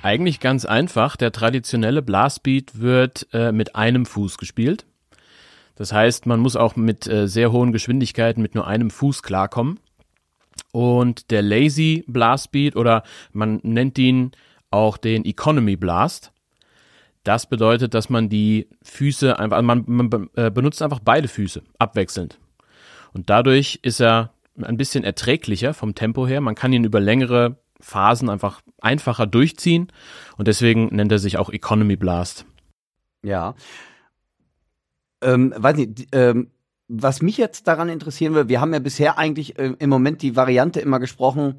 [0.00, 1.16] Eigentlich ganz einfach.
[1.16, 4.86] Der traditionelle Blastbeat wird äh, mit einem Fuß gespielt.
[5.74, 9.80] Das heißt, man muss auch mit äh, sehr hohen Geschwindigkeiten mit nur einem Fuß klarkommen.
[10.70, 13.02] Und der Lazy Blast Beat oder
[13.32, 14.32] man nennt ihn
[14.70, 16.32] auch den Economy Blast.
[17.24, 21.62] Das bedeutet, dass man die Füße einfach, also man, man äh, benutzt einfach beide Füße
[21.78, 22.38] abwechselnd.
[23.12, 26.40] Und dadurch ist er ein bisschen erträglicher vom Tempo her.
[26.40, 29.88] Man kann ihn über längere Phasen einfach einfacher durchziehen
[30.36, 32.46] und deswegen nennt er sich auch Economy Blast.
[33.22, 33.54] Ja.
[35.22, 36.50] Ähm, weiß nicht, ähm,
[36.88, 40.36] was mich jetzt daran interessieren würde, wir haben ja bisher eigentlich äh, im Moment die
[40.36, 41.58] Variante immer gesprochen,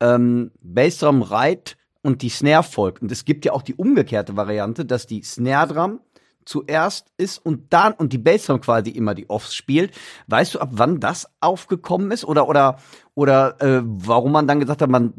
[0.00, 3.02] ähm, Bassdrum Reit und die Snare folgt.
[3.02, 6.00] Und es gibt ja auch die umgekehrte Variante, dass die Snare Drum
[6.44, 9.92] zuerst ist und dann und die Bassdrum quasi immer die Offs spielt.
[10.28, 12.78] Weißt du, ab wann das aufgekommen ist oder oder
[13.14, 15.12] oder äh, warum man dann gesagt hat, man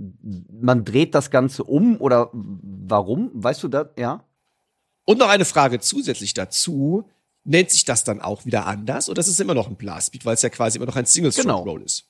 [0.49, 3.31] man dreht das Ganze um oder warum?
[3.33, 3.87] Weißt du das?
[3.97, 4.23] Ja.
[5.05, 7.09] Und noch eine Frage zusätzlich dazu.
[7.49, 10.33] Nennt sich das dann auch wieder anders oder ist es immer noch ein Blastbeat, weil
[10.33, 11.85] es ja quasi immer noch ein Single-Stroke-Roll Genau.
[11.85, 12.05] ist?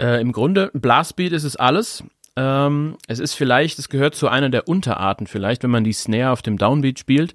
[0.00, 2.04] Äh, Im Grunde, Blastbeat ist es alles.
[2.36, 6.30] Ähm, es ist vielleicht, es gehört zu einer der Unterarten vielleicht, wenn man die Snare
[6.30, 7.34] auf dem Downbeat spielt.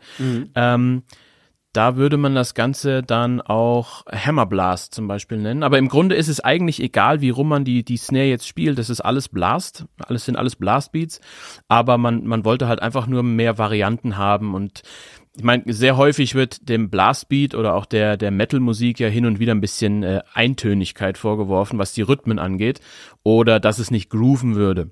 [0.55, 1.03] Ähm,
[1.73, 5.63] da würde man das Ganze dann auch Hammerblast zum Beispiel nennen.
[5.63, 8.77] Aber im Grunde ist es eigentlich egal, wie rum man die, die Snare jetzt spielt.
[8.77, 9.85] Das ist alles Blast.
[9.97, 11.19] Alles sind alles Blastbeats.
[11.67, 14.81] Aber man, man wollte halt einfach nur mehr Varianten haben und
[15.35, 19.39] ich meine, sehr häufig wird dem Blastbeat oder auch der, der Metal-Musik ja hin und
[19.39, 22.81] wieder ein bisschen äh, Eintönigkeit vorgeworfen, was die Rhythmen angeht,
[23.23, 24.91] oder dass es nicht grooven würde.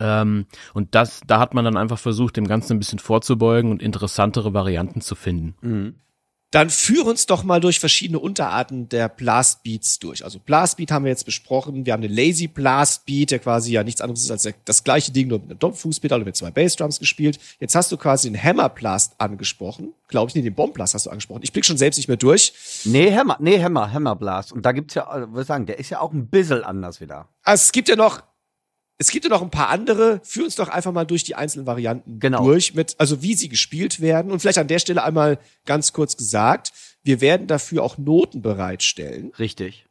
[0.00, 3.82] Ähm, und das, da hat man dann einfach versucht, dem Ganzen ein bisschen vorzubeugen und
[3.82, 5.54] interessantere Varianten zu finden.
[6.50, 10.24] Dann führ uns doch mal durch verschiedene Unterarten der Blastbeats durch.
[10.24, 11.86] Also Blastbeat haben wir jetzt besprochen.
[11.86, 15.28] Wir haben den Lazy Blastbeat, der quasi ja nichts anderes ist als das gleiche Ding,
[15.28, 17.38] nur mit einem Doppelfußpedal und mit zwei Bassdrums gespielt.
[17.60, 19.94] Jetzt hast du quasi den Hammer Blast angesprochen.
[20.08, 21.42] Glaube ich, nee, den Bomb Blast hast du angesprochen.
[21.44, 22.52] Ich blick schon selbst nicht mehr durch.
[22.84, 24.52] Nee, Hammer, nee, Hammer, Hammerblast.
[24.52, 27.00] Und da gibt's ja, äh, würde ich sagen, der ist ja auch ein bisschen anders
[27.00, 27.28] wieder.
[27.44, 28.22] Also es gibt ja noch,
[29.00, 30.20] es gibt ja noch ein paar andere.
[30.22, 32.44] Führ uns doch einfach mal durch die einzelnen Varianten Genau.
[32.44, 34.30] durch, mit, also wie sie gespielt werden.
[34.30, 36.70] Und vielleicht an der Stelle einmal ganz kurz gesagt,
[37.02, 39.32] wir werden dafür auch Noten bereitstellen.
[39.38, 39.86] Richtig.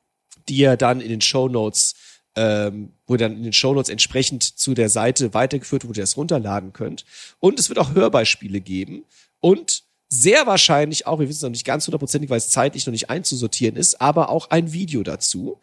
[0.47, 1.95] die ihr dann in den Shownotes,
[2.35, 6.15] ähm, wo ihr dann in den Shownotes entsprechend zu der Seite weitergeführt, wo ihr das
[6.17, 7.03] runterladen könnt.
[7.39, 9.05] Und es wird auch Hörbeispiele geben
[9.39, 12.91] und sehr wahrscheinlich auch, wir wissen es noch nicht ganz hundertprozentig, weil es zeitlich noch
[12.91, 15.59] nicht einzusortieren ist, aber auch ein Video dazu.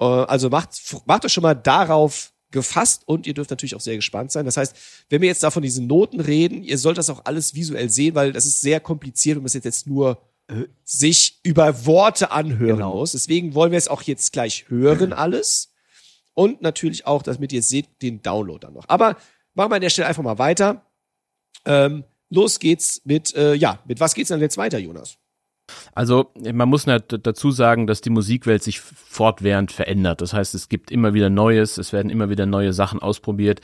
[0.00, 0.70] Äh, also macht,
[1.06, 4.44] macht euch schon mal darauf gefasst und ihr dürft natürlich auch sehr gespannt sein.
[4.44, 4.76] Das heißt,
[5.08, 8.14] wenn wir jetzt da von diesen Noten reden, ihr sollt das auch alles visuell sehen,
[8.14, 10.22] weil das ist sehr kompliziert, wenn man es jetzt, nur
[10.84, 12.96] sich über Worte anhören Genau.
[12.96, 13.12] muss.
[13.12, 15.72] Deswegen wollen wir es auch jetzt gleich hören alles.
[16.34, 18.88] Und natürlich auch, damit ihr seht, den Download dann noch.
[18.88, 19.16] Aber
[19.54, 20.84] machen wir an der Stelle einfach mal weiter.
[21.64, 25.18] Ähm, los geht's mit, äh, ja, mit was geht's denn jetzt weiter, Jonas?
[25.94, 30.20] Also man muss halt dazu sagen, dass die Musikwelt sich fortwährend verändert.
[30.20, 33.60] Das heißt, es gibt immer wieder Neues, es werden immer wieder neue Sachen ausprobiert.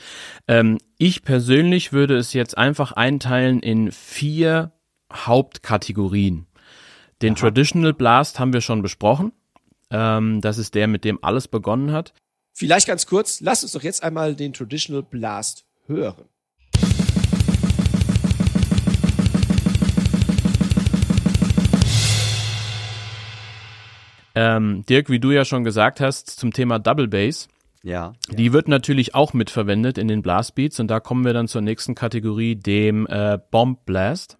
[0.47, 4.71] Ähm, ich persönlich würde es jetzt einfach einteilen in vier
[5.11, 6.45] Hauptkategorien.
[7.21, 9.33] Den Traditional Blast haben wir schon besprochen.
[9.91, 12.13] Ähm, das ist der, mit dem alles begonnen hat.
[12.53, 16.25] Vielleicht ganz kurz, lasst uns doch jetzt einmal den Traditional Blast hören.
[24.35, 27.47] Ähm, Dirk, wie du ja schon gesagt hast, zum Thema Double Bass.
[27.81, 28.13] Ja.
[28.29, 31.95] Die wird natürlich auch mitverwendet in den Blastbeats und da kommen wir dann zur nächsten
[31.95, 34.37] Kategorie, dem äh, Bomb Blast.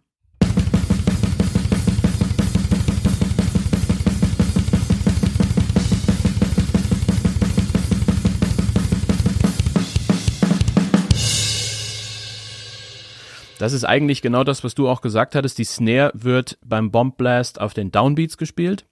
[13.57, 15.57] Das ist eigentlich genau das, was du auch gesagt hattest.
[15.57, 18.85] Die Snare wird beim Bomb Blast auf den Downbeats gespielt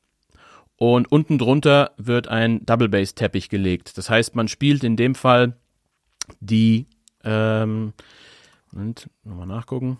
[0.78, 3.98] und unten drunter wird ein Double Bass Teppich gelegt.
[3.98, 5.58] Das heißt, man spielt in dem Fall
[6.40, 6.88] die
[7.24, 7.94] ähm,
[8.74, 9.98] und nochmal nachgucken.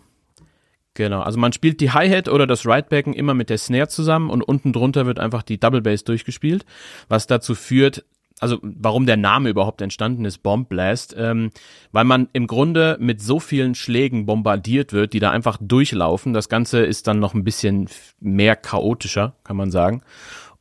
[0.94, 4.42] Genau, also man spielt die Hi-Hat oder das Ride-Becken immer mit der Snare zusammen und
[4.42, 6.64] unten drunter wird einfach die Double Bass durchgespielt,
[7.08, 8.04] was dazu führt,
[8.40, 11.50] also warum der Name überhaupt entstanden ist, Bomb Blast, ähm,
[11.92, 16.32] weil man im Grunde mit so vielen Schlägen bombardiert wird, die da einfach durchlaufen.
[16.32, 17.88] Das Ganze ist dann noch ein bisschen
[18.20, 20.02] mehr chaotischer, kann man sagen.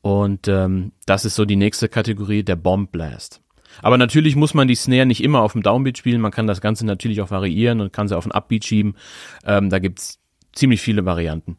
[0.07, 3.41] Und ähm, das ist so die nächste Kategorie, der Bomb Blast.
[3.81, 6.21] Aber natürlich muss man die Snare nicht immer auf dem Downbeat spielen.
[6.21, 8.95] Man kann das Ganze natürlich auch variieren und kann sie auf den Upbeat schieben.
[9.43, 10.19] Ähm, da gibt's
[10.53, 11.57] ziemlich viele Varianten.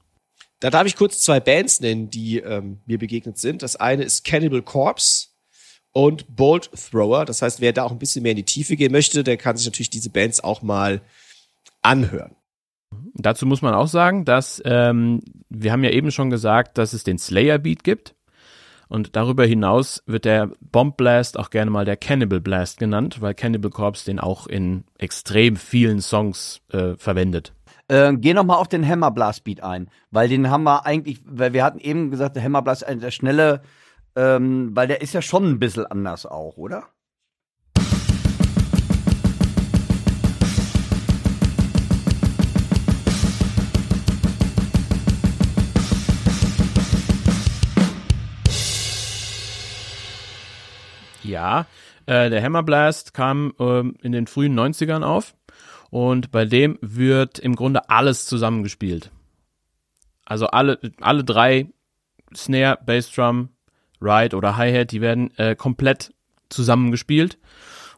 [0.61, 3.62] Da darf ich kurz zwei Bands nennen, die ähm, mir begegnet sind.
[3.62, 5.26] Das eine ist Cannibal Corpse
[5.92, 7.26] und Bolt Thrower.
[7.26, 9.59] Das heißt, wer da auch ein bisschen mehr in die Tiefe gehen möchte, der kann
[9.59, 11.03] sich natürlich diese Bands auch mal
[11.82, 12.34] anhören.
[13.12, 15.20] Dazu muss man auch sagen, dass ähm,
[15.51, 18.14] wir haben ja eben schon gesagt, dass es den Slayer Beat gibt.
[18.89, 23.34] Und darüber hinaus wird der Bomb Blast auch gerne mal der Cannibal Blast genannt, weil
[23.34, 27.53] Cannibal Corpse den auch in extrem vielen Songs äh, verwendet.
[27.89, 31.20] Äh, geh noch mal auf den Hammer Blast Beat ein, weil den haben wir eigentlich,
[31.24, 33.62] weil wir hatten eben gesagt, der Hammer Blast ist der schnelle,
[34.16, 36.84] ähm, weil der ist ja schon ein bisschen anders auch, oder?
[51.28, 51.66] Ja,
[52.06, 55.34] äh, der Hammer Blast kam äh, in den frühen 90ern auf
[55.90, 59.10] und bei dem wird im Grunde alles zusammengespielt.
[60.24, 61.68] Also alle, alle drei
[62.34, 63.50] Snare, Bassdrum,
[64.00, 66.14] Ride oder Hi-Hat, die werden äh, komplett
[66.48, 67.38] zusammengespielt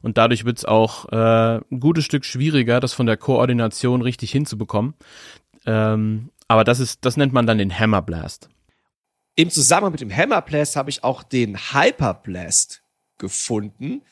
[0.02, 4.32] und dadurch wird es auch äh, ein gutes Stück schwieriger, das von der Koordination richtig
[4.32, 4.94] hinzubekommen.
[5.66, 8.48] Ähm, aber das ist, das nennt man dann den Hammer Blast.
[9.36, 12.79] Im Zusammenhang mit dem Hammer Blast habe ich auch den Hyper Blast
[13.20, 14.02] gefunden.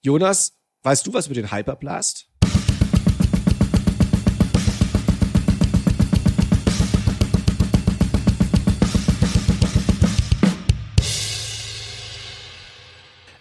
[0.00, 2.30] Jonas, weißt du was über den Hyper Blast?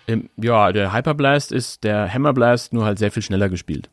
[0.09, 3.89] Ähm, ja, der Hyper Blast ist der Hammer Blast, nur halt sehr viel schneller gespielt.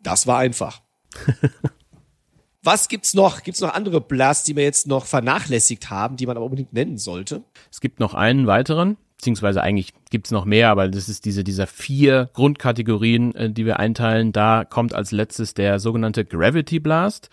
[0.00, 0.82] Das war einfach.
[2.62, 3.44] Was gibt's noch?
[3.44, 6.98] Gibt's noch andere Blasts, die wir jetzt noch vernachlässigt haben, die man aber unbedingt nennen
[6.98, 7.44] sollte?
[7.70, 11.66] Es gibt noch einen weiteren, beziehungsweise eigentlich gibt's noch mehr, aber das ist diese dieser
[11.66, 14.32] vier Grundkategorien, äh, die wir einteilen.
[14.32, 17.30] Da kommt als letztes der sogenannte Gravity Blast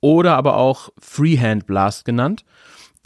[0.00, 2.44] oder aber auch Freehand Blast genannt.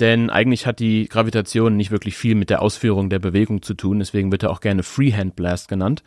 [0.00, 4.00] Denn eigentlich hat die Gravitation nicht wirklich viel mit der Ausführung der Bewegung zu tun,
[4.00, 6.02] deswegen wird er auch gerne Freehand Blast genannt.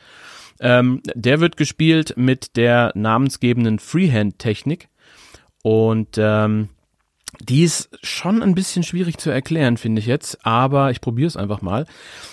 [0.59, 4.89] Ähm, der wird gespielt mit der namensgebenden Freehand-Technik
[5.61, 6.69] und ähm,
[7.41, 11.37] die ist schon ein bisschen schwierig zu erklären, finde ich jetzt, aber ich probiere es
[11.37, 11.85] einfach mal.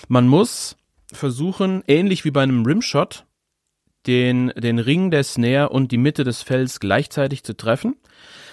[0.07, 0.77] Man muss
[1.11, 3.25] versuchen, ähnlich wie bei einem Rimshot,
[4.07, 7.95] den, den Ring der Snare und die Mitte des Fells gleichzeitig zu treffen.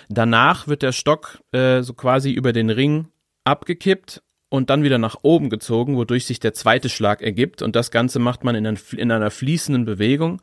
[0.09, 3.09] Danach wird der Stock äh, so quasi über den Ring
[3.45, 7.63] abgekippt und dann wieder nach oben gezogen, wodurch sich der zweite Schlag ergibt.
[7.63, 10.43] Und das Ganze macht man in, ein, in einer fließenden Bewegung.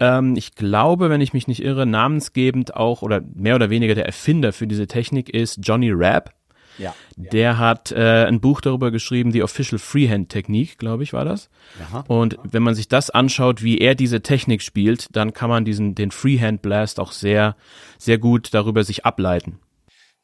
[0.00, 4.06] Ähm, ich glaube, wenn ich mich nicht irre, namensgebend auch oder mehr oder weniger der
[4.06, 6.34] Erfinder für diese Technik ist Johnny Rabb.
[6.78, 6.94] Ja.
[7.16, 11.48] Der hat äh, ein Buch darüber geschrieben, die Official Freehand Technik, glaube ich, war das.
[11.80, 12.04] Aha.
[12.08, 15.94] Und wenn man sich das anschaut, wie er diese Technik spielt, dann kann man diesen
[15.94, 17.56] den Freehand Blast auch sehr
[17.98, 19.60] sehr gut darüber sich ableiten.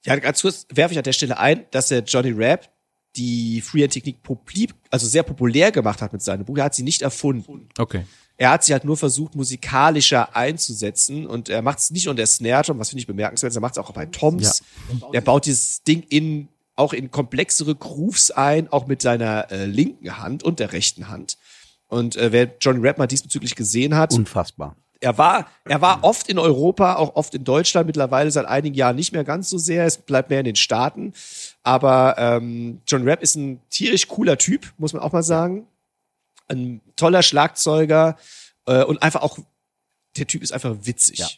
[0.04, 2.68] Ja, ganz kurz werfe ich an der Stelle ein, dass der Johnny Rapp
[3.16, 4.18] die Freehand-Technik
[4.90, 6.58] also sehr populär gemacht hat mit seinem Buch.
[6.58, 7.68] Er hat sie nicht erfunden.
[7.76, 8.04] Okay.
[8.40, 12.16] Er hat sie halt nur versucht, musikalischer einzusetzen und er macht es nicht nur in
[12.16, 14.62] der Snare Drum, was finde ich bemerkenswert, er macht es auch bei Toms.
[15.12, 20.16] Er baut dieses Ding in auch in komplexere Grooves ein, auch mit seiner äh, linken
[20.16, 21.36] Hand und der rechten Hand.
[21.86, 24.74] Und äh, wer Johnny Rapp mal diesbezüglich gesehen hat, Unfassbar.
[25.00, 28.96] er war, er war oft in Europa, auch oft in Deutschland, mittlerweile seit einigen Jahren
[28.96, 29.84] nicht mehr ganz so sehr.
[29.84, 31.12] Es bleibt mehr in den Staaten.
[31.62, 35.66] Aber ähm, John Rapp ist ein tierisch cooler Typ, muss man auch mal sagen.
[36.50, 38.18] Ein toller Schlagzeuger
[38.66, 39.38] äh, und einfach auch,
[40.16, 41.20] der Typ ist einfach witzig.
[41.20, 41.28] Ja.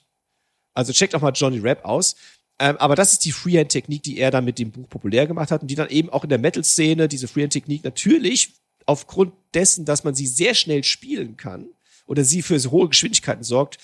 [0.74, 2.16] Also checkt auch mal Johnny Rapp aus.
[2.58, 5.62] Ähm, aber das ist die Freehand-Technik, die er dann mit dem Buch populär gemacht hat
[5.62, 8.54] und die dann eben auch in der Metal-Szene, diese Freehand-Technik, natürlich
[8.86, 11.66] aufgrund dessen, dass man sie sehr schnell spielen kann
[12.06, 13.78] oder sie für so hohe Geschwindigkeiten sorgt,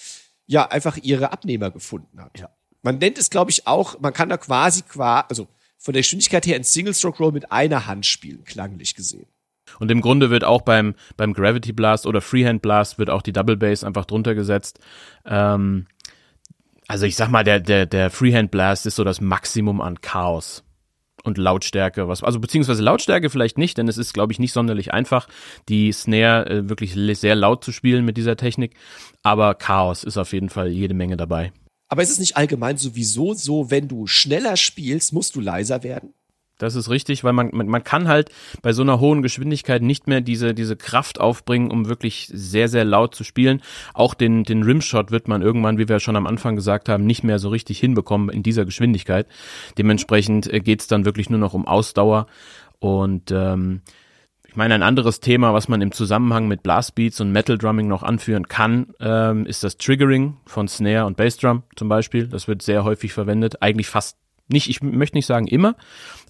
[0.47, 2.39] ja, einfach ihre Abnehmer gefunden hat.
[2.39, 2.51] Ja.
[2.83, 6.47] Man nennt es, glaube ich, auch, man kann da quasi, qua- also von der Geschwindigkeit
[6.47, 9.27] her ein Single-Stroke-Roll mit einer Hand spielen, klanglich gesehen.
[9.79, 13.33] Und im Grunde wird auch beim, beim Gravity Blast oder Freehand Blast wird auch die
[13.33, 14.81] Double Bass einfach drunter gesetzt.
[15.25, 15.87] Ähm,
[16.87, 20.65] also ich sag mal, der, der, der Freehand Blast ist so das Maximum an Chaos
[21.25, 24.93] und Lautstärke, was, also beziehungsweise Lautstärke vielleicht nicht, denn es ist, glaube ich, nicht sonderlich
[24.93, 25.29] einfach,
[25.69, 28.75] die Snare äh, wirklich sehr laut zu spielen mit dieser Technik.
[29.23, 31.53] Aber Chaos ist auf jeden Fall jede Menge dabei.
[31.89, 36.15] Aber ist es nicht allgemein sowieso so, wenn du schneller spielst, musst du leiser werden?
[36.59, 38.31] Das ist richtig, weil man, man, man kann halt
[38.63, 42.85] bei so einer hohen Geschwindigkeit nicht mehr diese, diese Kraft aufbringen, um wirklich sehr, sehr
[42.85, 43.63] laut zu spielen.
[43.95, 47.23] Auch den, den Rimshot wird man irgendwann, wie wir schon am Anfang gesagt haben, nicht
[47.23, 49.27] mehr so richtig hinbekommen in dieser Geschwindigkeit.
[49.79, 52.27] Dementsprechend äh, geht's dann wirklich nur noch um Ausdauer.
[52.81, 53.83] Und ähm,
[54.49, 58.03] ich meine, ein anderes Thema, was man im Zusammenhang mit Blastbeats und Metal Drumming noch
[58.03, 62.27] anführen kann, ähm, ist das Triggering von Snare und Bassdrum zum Beispiel.
[62.27, 63.63] Das wird sehr häufig verwendet.
[63.63, 64.17] Eigentlich fast
[64.49, 65.77] nicht, ich möchte nicht sagen immer,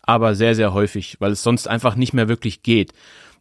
[0.09, 2.93] aber sehr, sehr häufig, weil es sonst einfach nicht mehr wirklich geht.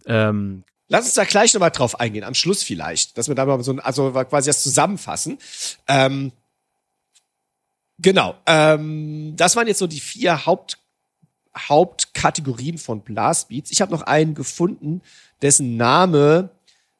[0.05, 3.61] Ähm, Lass uns da gleich nochmal drauf eingehen, am Schluss vielleicht, dass wir da mal
[3.63, 5.37] so ein, also quasi das zusammenfassen.
[5.87, 6.31] Ähm,
[7.99, 8.35] Genau.
[8.45, 10.77] Ähm, das waren jetzt so die vier Haupt,
[11.57, 13.71] Hauptkategorien von Blastbeats.
[13.71, 15.01] Ich habe noch einen gefunden,
[15.41, 16.51] dessen Name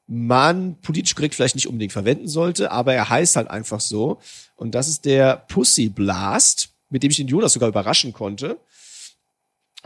[0.08, 4.20] man politisch korrekt vielleicht nicht unbedingt verwenden sollte, aber er heißt halt einfach so.
[4.56, 8.58] Und das ist der Pussy Blast, mit dem ich den Jonas sogar überraschen konnte.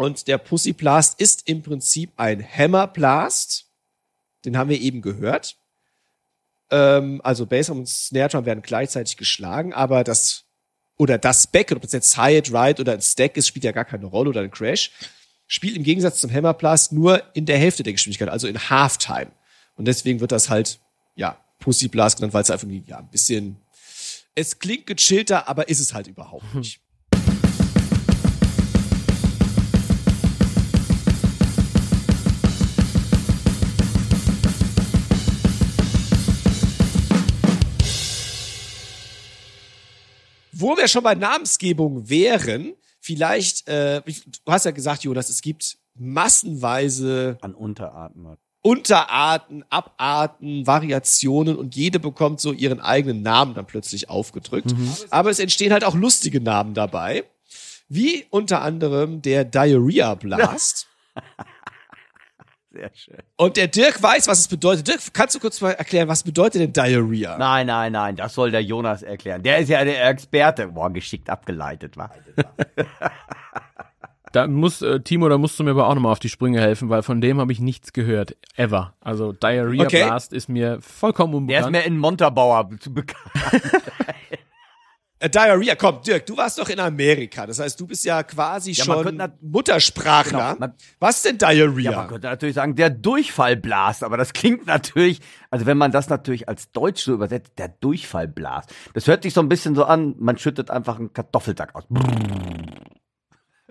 [0.02, 3.68] Und der Pussy Blast ist im Prinzip ein Hammer Blast.
[4.46, 5.58] Den haben wir eben gehört.
[6.72, 10.46] Ähm, also Bassdrum und Snare Drum werden gleichzeitig geschlagen, aber das
[10.98, 13.86] oder das Back, ob das jetzt Side, Right oder ein Stack ist, spielt ja gar
[13.86, 14.92] keine Rolle oder ein Crash,
[15.48, 19.32] spielt im Gegensatz zum Hammer Blast nur in der Hälfte der Geschwindigkeit, also in Halftime.
[19.76, 20.80] Und deswegen wird das halt,
[21.16, 23.58] ja, Pussy Blast genannt, weil es einfach ja, ein bisschen,
[24.34, 26.82] es klingt gechillter, aber ist es halt überhaupt nicht.
[40.62, 45.78] Wo wir schon bei Namensgebung wären, vielleicht, äh, du hast ja gesagt, Jonas, es gibt
[45.96, 48.38] massenweise An Unterarten.
[48.64, 54.76] Unterarten, Abarten, Variationen und jede bekommt so ihren eigenen Namen dann plötzlich aufgedrückt.
[55.10, 57.24] Aber es entstehen halt auch lustige Namen dabei,
[57.90, 60.88] wie unter anderem der Diarrhea Blast.
[62.74, 63.18] Sehr schön.
[63.36, 64.88] Und der Dirk weiß, was es bedeutet.
[64.88, 67.38] Dirk, kannst du kurz mal erklären, was bedeutet denn Diarrhea?
[67.38, 69.44] Nein, nein, nein, das soll der Jonas erklären.
[69.44, 70.68] Der ist ja der Experte.
[70.70, 72.12] Boah, geschickt abgeleitet, war.
[74.34, 76.88] Da muss, äh, Timo, da musst du mir aber auch nochmal auf die Sprünge helfen,
[76.88, 78.38] weil von dem habe ich nichts gehört.
[78.56, 78.94] Ever.
[79.02, 80.06] Also Diarrhea Okay.
[80.06, 81.86] Blast ist mir vollkommen Der ist unbekannt.
[81.86, 83.26] mir in Montabaur zu bekannt.
[85.24, 87.46] Äh, Diarrhea, komm, Dirk, du warst doch in Amerika.
[87.46, 90.56] Das heißt, du bist ja quasi Ja, schon könnte Muttersprachler.
[90.56, 91.92] Genau, man- was ist denn Diarrhea?
[91.92, 95.20] Ja, man könnte natürlich sagen, der Durchfallblast, aber das klingt natürlich,
[95.52, 98.74] also wenn man das natürlich als Deutsch so übersetzt, der Durchfallblast.
[98.96, 101.84] Das hört sich so ein bisschen so an, man schüttet einfach einen Kartoffelsack aus.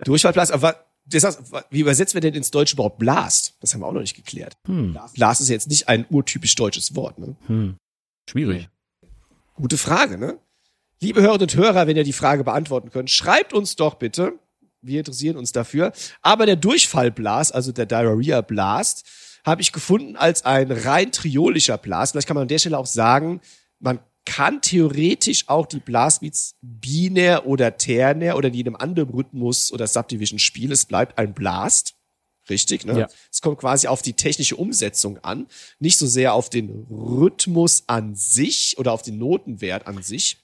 [0.03, 3.57] Durchfallblast, aber das heißt, wie übersetzen wir denn ins Deutsche überhaupt Blast?
[3.59, 4.55] Das haben wir auch noch nicht geklärt.
[5.13, 7.19] Blast ist jetzt nicht ein urtypisch deutsches Wort.
[7.19, 7.75] Ne?
[8.29, 8.69] Schwierig.
[9.55, 10.37] Gute Frage, ne?
[11.03, 14.33] Liebe Hörerinnen und Hörer, wenn ihr die Frage beantworten könnt, schreibt uns doch bitte.
[14.83, 15.93] Wir interessieren uns dafür.
[16.21, 19.03] Aber der Durchfallblast, also der Diarrhea Blast,
[19.43, 22.11] habe ich gefunden als ein rein triolischer Blast.
[22.11, 23.41] Vielleicht kann man an der Stelle auch sagen,
[23.79, 29.87] man kann theoretisch auch die Blastbeats binär oder ternär oder in jedem anderen Rhythmus oder
[29.87, 30.71] Subdivision spielen.
[30.71, 31.95] Es bleibt ein Blast.
[32.47, 32.99] Richtig, ne?
[32.99, 33.07] Ja.
[33.31, 35.47] Es kommt quasi auf die technische Umsetzung an,
[35.79, 40.40] nicht so sehr auf den Rhythmus an sich oder auf den Notenwert an sich.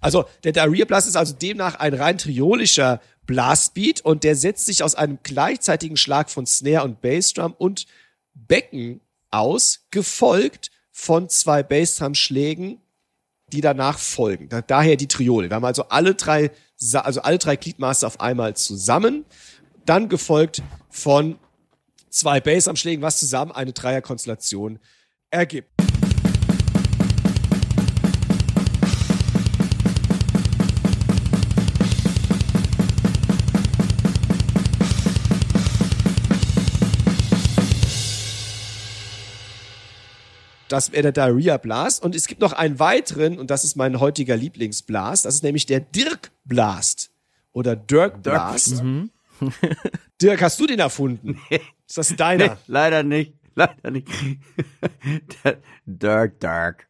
[0.00, 4.82] Also der Diarrhea Blast ist also demnach ein rein triolischer Blastbeat und der setzt sich
[4.82, 7.86] aus einem gleichzeitigen Schlag von Snare und Bassdrum und
[8.34, 9.00] Becken
[9.30, 12.80] aus, gefolgt von zwei Bassdrum-Schlägen,
[13.52, 14.48] die danach folgen.
[14.48, 15.48] Da, daher die Triole.
[15.48, 16.50] Wir haben also alle drei,
[16.92, 19.24] also alle drei Gliedmaße auf einmal zusammen,
[19.86, 21.38] dann gefolgt von
[22.10, 24.78] zwei Bassdrum-Schlägen, was zusammen eine Dreierkonstellation
[25.30, 25.79] ergibt.
[40.70, 42.02] Das wäre der Diarrhea Blast.
[42.02, 45.24] Und es gibt noch einen weiteren, und das ist mein heutiger Lieblingsblast.
[45.24, 47.10] Das ist nämlich der Dirk Blast.
[47.52, 48.80] Oder Dirk Blast.
[50.22, 51.40] Dirk, hast du den erfunden?
[51.50, 52.46] Ist das deiner?
[52.46, 53.34] Nee, leider nicht.
[53.56, 54.06] Leider nicht.
[55.44, 56.88] Der Dirk Dirk.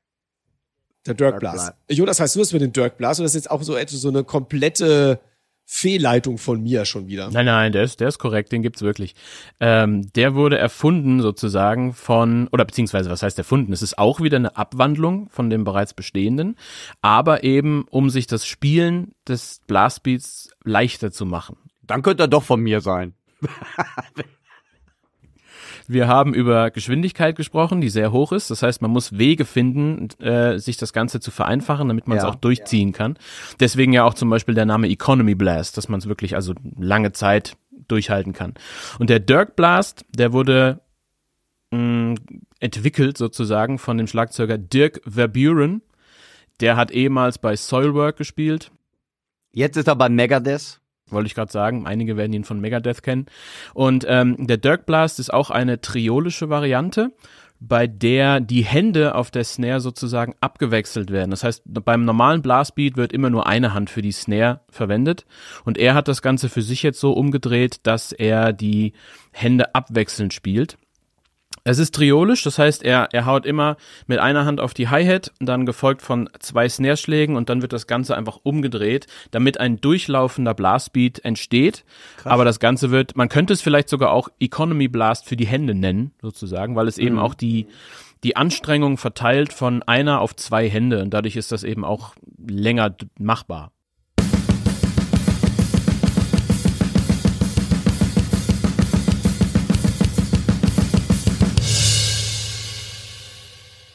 [1.07, 1.72] Der Dirk Dirk Blast.
[1.89, 3.18] Jonas, heißt du das mit dem Dirk Blast?
[3.18, 5.20] Oder ist jetzt auch so so eine komplette
[5.73, 7.31] Fehlleitung von mir schon wieder?
[7.31, 9.14] Nein, nein, der ist, der ist korrekt, den gibt's wirklich.
[9.61, 13.73] Ähm, der wurde erfunden sozusagen von, oder beziehungsweise was heißt erfunden?
[13.73, 16.57] Es ist auch wieder eine Abwandlung von dem bereits bestehenden,
[17.03, 21.57] aber eben um sich das Spielen des Blastbeats leichter zu machen.
[21.83, 23.14] Dann könnte er doch von mir sein.
[25.93, 28.51] Wir haben über Geschwindigkeit gesprochen, die sehr hoch ist.
[28.51, 32.22] Das heißt, man muss Wege finden, äh, sich das Ganze zu vereinfachen, damit man es
[32.24, 32.30] Ja.
[32.30, 33.18] auch durchziehen kann.
[33.59, 37.11] Deswegen ja auch zum Beispiel der Name Economy Blast, dass man es wirklich also lange
[37.12, 37.57] Zeit
[37.88, 38.55] durchhalten kann.
[39.01, 40.80] Und der Dirk Blast, der wurde
[41.72, 42.16] mh,
[42.61, 45.82] entwickelt sozusagen von dem Schlagzeuger Dirk Verburen.
[46.61, 48.70] Der hat ehemals bei Soilwork gespielt.
[49.53, 50.80] Jetzt ist er bei Megadeth.
[51.13, 51.87] Wollte ich gerade sagen.
[51.87, 53.27] Einige werden ihn von Megadeth kennen.
[53.75, 57.13] Und ähm, der Dirk Blast ist auch eine triolische Variante,
[57.61, 61.31] bei der die Hände auf der Snare sozusagen abgewechselt werden.
[61.31, 65.27] Das heißt, beim normalen Blastbeat wird immer nur eine Hand für die Snare verwendet.
[65.65, 68.95] Und er hat das Ganze für sich jetzt so umgedreht, dass er die
[69.33, 70.79] Hände abwechselnd spielt.
[71.65, 75.33] Es ist triolisch, das heißt, er, er haut immer mit einer Hand auf die Hi-Hat,
[75.41, 80.55] dann gefolgt von zwei Snare-Schlägen und dann wird das Ganze einfach umgedreht, damit ein durchlaufender
[80.55, 81.85] Blastbeat entsteht.
[82.17, 82.33] Krass.
[82.33, 85.75] Aber das Ganze wird, man könnte es vielleicht sogar auch Economy Blast für die Hände
[85.75, 87.23] nennen, sozusagen, weil es eben mhm.
[87.23, 87.67] auch die,
[88.25, 92.15] die Anstrengung verteilt von einer auf zwei Hände und dadurch ist das eben auch
[92.47, 93.73] länger machbar.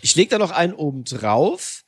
[0.06, 1.84] Ich leg da noch einen oben drauf,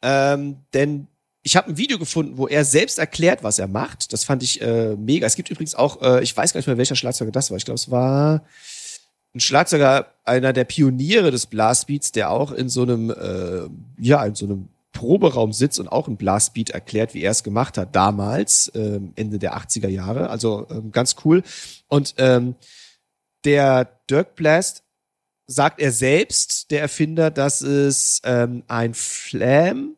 [0.00, 1.06] ähm, denn
[1.42, 4.14] ich habe ein Video gefunden, wo er selbst erklärt, was er macht.
[4.14, 5.26] Das fand ich äh, mega.
[5.26, 7.58] Es gibt übrigens auch, äh, ich weiß gar nicht mehr, welcher Schlagzeuger das war.
[7.58, 8.42] Ich glaube, es war
[9.34, 13.68] ein Schlagzeuger, einer der Pioniere des Blastbeats, der auch in so einem, äh,
[14.02, 17.76] ja, in so einem Proberaum sitzt und auch ein Blastbeat erklärt, wie er es gemacht
[17.76, 20.30] hat damals, ähm, Ende der 80er Jahre.
[20.30, 21.42] Also ähm, ganz cool.
[21.86, 22.54] Und ähm,
[23.44, 24.84] der Dirk Blast
[25.48, 29.96] sagt er selbst, der Erfinder, dass es ähm, ein Flam,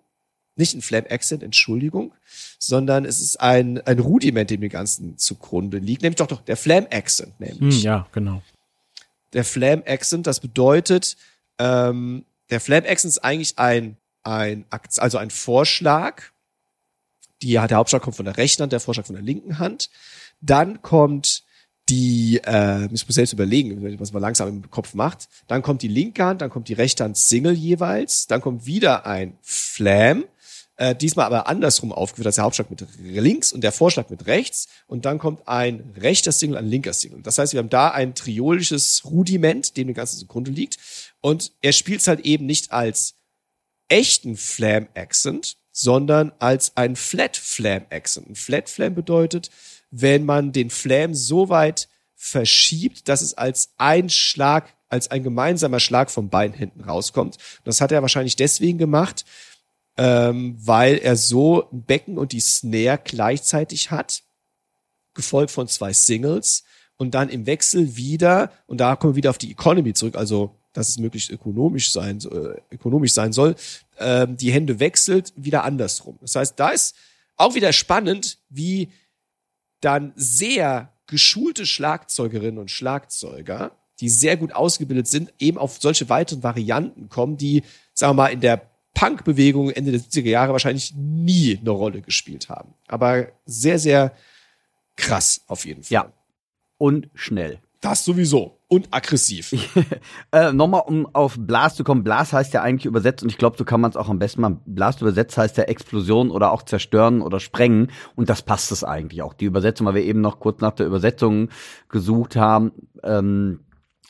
[0.57, 2.15] nicht ein Flam-Accent, Entschuldigung,
[2.59, 6.57] sondern es ist ein, ein Rudiment, dem dem Ganzen zugrunde liegt, nämlich doch doch der
[6.57, 7.77] Flam-Accent, nämlich.
[7.77, 8.43] Hm, ja, genau.
[9.33, 11.17] Der Flam-Accent, das bedeutet,
[11.59, 16.23] ähm, der Flam-Accent ist eigentlich ein, ein, also ein Vorschlag,
[17.43, 19.91] die, der Hauptschlag kommt von der rechten Hand, der Vorschlag von der linken Hand.
[20.41, 21.43] Dann kommt
[21.91, 25.29] die, äh, ich muss selbst überlegen, was man langsam im Kopf macht.
[25.49, 29.07] Dann kommt die linke Hand, dann kommt die rechte Hand Single jeweils, dann kommt wieder
[29.07, 30.25] ein Flam,
[30.77, 34.69] äh, diesmal aber andersrum aufgeführt, als der Hauptschlag mit links und der Vorschlag mit rechts
[34.87, 37.23] und dann kommt ein rechter Single, ein linker Single.
[37.23, 40.79] Das heißt, wir haben da ein triolisches Rudiment, dem das Ganze zugrunde liegt
[41.21, 43.17] und er spielt es halt eben nicht als
[43.89, 48.31] echten Flam Accent, sondern als ein Flat Flam Accent.
[48.31, 49.51] Ein Flat Flam bedeutet,
[49.91, 55.81] wenn man den Flam so weit verschiebt, dass es als ein Schlag, als ein gemeinsamer
[55.81, 57.39] Schlag vom Bein hinten rauskommt.
[57.65, 59.25] Das hat er wahrscheinlich deswegen gemacht,
[59.97, 64.23] ähm, weil er so ein Becken und die Snare gleichzeitig hat,
[65.15, 66.65] gefolgt von zwei Singles
[66.97, 70.55] und dann im Wechsel wieder, und da kommen wir wieder auf die Economy zurück, also
[70.73, 73.57] dass es möglichst ökonomisch sein, äh, ökonomisch sein soll,
[73.99, 76.19] ähm, die Hände wechselt, wieder andersrum.
[76.21, 76.95] Das heißt, da ist
[77.37, 78.91] auch wieder spannend, wie
[79.81, 86.43] dann sehr geschulte Schlagzeugerinnen und Schlagzeuger, die sehr gut ausgebildet sind, eben auf solche weiteren
[86.43, 87.63] Varianten kommen, die,
[87.93, 92.49] sagen wir mal, in der Punk-Bewegung Ende der 70er Jahre wahrscheinlich nie eine Rolle gespielt
[92.49, 92.75] haben.
[92.89, 94.15] Aber sehr, sehr
[94.97, 95.93] krass auf jeden Fall.
[95.93, 96.13] Ja.
[96.79, 97.61] Und schnell.
[97.81, 98.59] Das sowieso.
[98.69, 99.55] Und aggressiv.
[100.33, 102.05] äh, Nochmal, um auf Blast zu kommen.
[102.05, 104.43] Blast heißt ja eigentlich übersetzt, und ich glaube, so kann man es auch am besten
[104.43, 104.59] mal.
[104.67, 107.91] Blast übersetzt heißt ja Explosion oder auch zerstören oder sprengen.
[108.17, 109.33] Und das passt es eigentlich auch.
[109.33, 111.49] Die Übersetzung, weil wir eben noch kurz nach der Übersetzung
[111.89, 112.73] gesucht haben.
[113.03, 113.61] Ähm,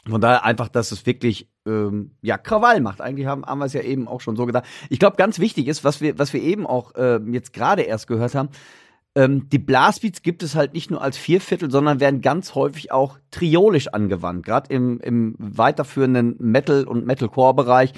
[0.08, 3.00] von daher einfach, dass es wirklich ähm, ja Krawall macht.
[3.00, 4.64] Eigentlich haben, haben wir es ja eben auch schon so gedacht.
[4.88, 8.08] Ich glaube, ganz wichtig ist, was wir, was wir eben auch äh, jetzt gerade erst
[8.08, 8.48] gehört haben,
[9.20, 13.18] ähm, die Blastbeats gibt es halt nicht nur als Vierviertel, sondern werden ganz häufig auch
[13.30, 14.46] triolisch angewandt.
[14.46, 17.92] Gerade im, im weiterführenden Metal- und Metalcore-Bereich,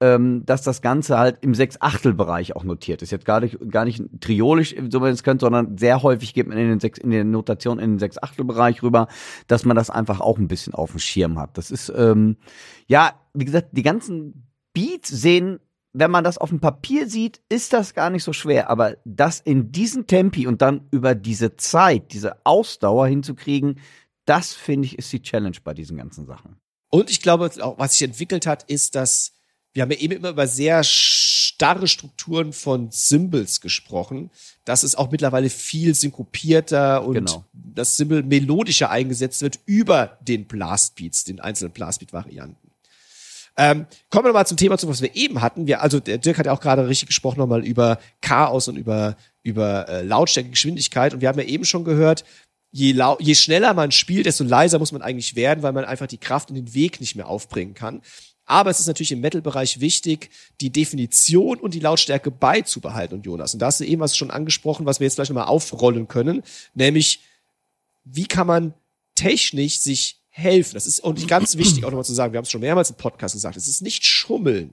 [0.00, 3.10] ähm, dass das Ganze halt im Sechs-Achtel-Bereich auch notiert ist.
[3.10, 6.56] Jetzt gar nicht, gar nicht triolisch, so man es könnte, sondern sehr häufig geht man
[6.56, 9.08] in den Sechs, in der Notation in den Sechs-Achtel-Bereich rüber,
[9.48, 11.58] dass man das einfach auch ein bisschen auf dem Schirm hat.
[11.58, 12.38] Das ist, ähm,
[12.86, 15.60] ja, wie gesagt, die ganzen Beats sehen
[15.92, 18.70] wenn man das auf dem Papier sieht, ist das gar nicht so schwer.
[18.70, 23.80] Aber das in diesen Tempi und dann über diese Zeit, diese Ausdauer hinzukriegen,
[24.24, 26.56] das finde ich ist die Challenge bei diesen ganzen Sachen.
[26.88, 29.32] Und ich glaube, auch was sich entwickelt hat, ist, dass
[29.72, 34.30] wir haben ja eben immer über sehr starre Strukturen von Symbols gesprochen,
[34.64, 37.44] dass es auch mittlerweile viel synkopierter und genau.
[37.52, 42.71] das Symbol melodischer eingesetzt wird über den Blastbeats, den einzelnen Blastbeat-Varianten.
[43.56, 45.66] Ähm, kommen wir nochmal zum Thema, zu was wir eben hatten.
[45.66, 49.16] Wir, also der Dirk hat ja auch gerade richtig gesprochen nochmal über Chaos und über,
[49.42, 51.14] über äh, Lautstärke, Geschwindigkeit.
[51.14, 52.24] Und wir haben ja eben schon gehört,
[52.70, 56.06] je, lau je schneller man spielt, desto leiser muss man eigentlich werden, weil man einfach
[56.06, 58.00] die Kraft und den Weg nicht mehr aufbringen kann.
[58.44, 60.30] Aber es ist natürlich im Metal-Bereich wichtig,
[60.60, 63.18] die Definition und die Lautstärke beizubehalten.
[63.18, 65.46] Und Jonas, und da hast du eben was schon angesprochen, was wir jetzt gleich nochmal
[65.46, 66.42] aufrollen können,
[66.74, 67.20] nämlich
[68.04, 68.74] wie kann man
[69.14, 70.74] technisch sich helfen.
[70.74, 72.96] Das ist und ganz wichtig auch nochmal zu sagen, wir haben es schon mehrmals im
[72.96, 74.72] Podcast gesagt, es ist nicht Schummeln,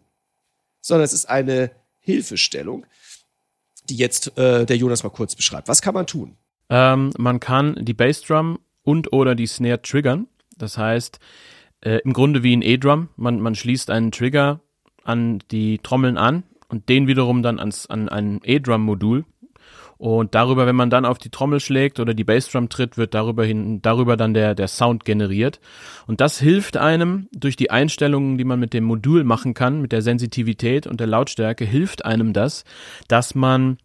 [0.82, 2.86] sondern es ist eine Hilfestellung,
[3.90, 5.68] die jetzt äh, der Jonas mal kurz beschreibt.
[5.68, 6.38] Was kann man tun?
[6.70, 10.28] Ähm, man kann die Bassdrum und oder die Snare triggern.
[10.58, 11.20] Das heißt,
[11.82, 13.10] äh, im Grunde wie ein E-Drum.
[13.18, 14.62] Man, man schließt einen Trigger
[15.04, 19.26] an die Trommeln an und den wiederum dann ans, an ein E-Drum-Modul
[20.00, 23.44] Und darüber, wenn man dann auf die Trommel schlägt oder die Bassdrum tritt, wird darüber
[23.44, 25.60] hin, darüber dann der, der Sound generiert.
[26.08, 29.92] Und das hilft einem durch die Einstellungen, die man mit dem Modul machen kann, mit
[29.92, 32.64] der Sensitivität und der Lautstärke, hilft einem das,
[33.10, 33.78] dass man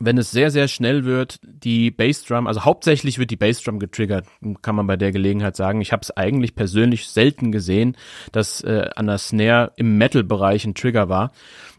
[0.00, 4.26] wenn es sehr, sehr schnell wird, die Bassdrum, also hauptsächlich wird die Bassdrum getriggert,
[4.60, 5.80] kann man bei der Gelegenheit sagen.
[5.80, 7.96] Ich habe es eigentlich persönlich selten gesehen,
[8.32, 11.30] dass äh, an der Snare im Metal-Bereich ein Trigger war.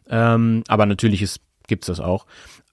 [0.09, 2.26] Ähm, aber natürlich ist, gibt's das auch.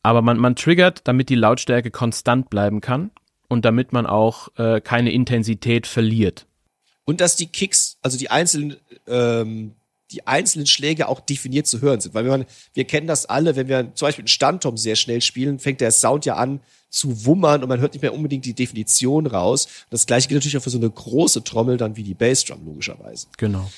[0.02, 3.10] Aber man, man triggert, damit die Lautstärke konstant bleiben kann
[3.48, 6.46] und damit man auch äh, keine Intensität verliert.
[7.04, 8.76] Und dass die Kicks, also die einzelnen
[9.06, 9.74] ähm,
[10.12, 12.14] die einzelnen Schläge auch definiert zu hören sind.
[12.14, 12.44] Weil man,
[12.74, 15.90] wir kennen das alle, wenn wir zum Beispiel einen Standtom sehr schnell spielen, fängt der
[15.90, 19.68] Sound ja an zu wummern und man hört nicht mehr unbedingt die Definition raus.
[19.90, 23.26] Das gleiche gilt natürlich auch für so eine große Trommel dann wie die Bassdrum, logischerweise.
[23.38, 23.70] Genau.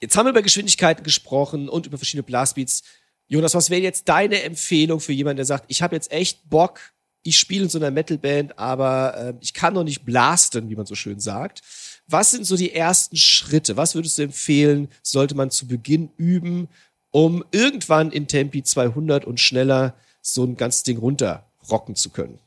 [0.00, 2.82] Jetzt haben wir über Geschwindigkeiten gesprochen und über verschiedene Blastbeats.
[3.28, 6.80] Jonas, was wäre jetzt deine Empfehlung für jemanden, der sagt, ich habe jetzt echt Bock,
[7.22, 10.86] ich spiele in so einer Metalband, aber äh, ich kann noch nicht blasten, wie man
[10.86, 11.60] so schön sagt.
[12.06, 13.76] Was sind so die ersten Schritte?
[13.76, 16.68] Was würdest du empfehlen, sollte man zu Beginn üben,
[17.10, 22.38] um irgendwann in Tempi 200 und schneller so ein ganzes Ding runterrocken zu können?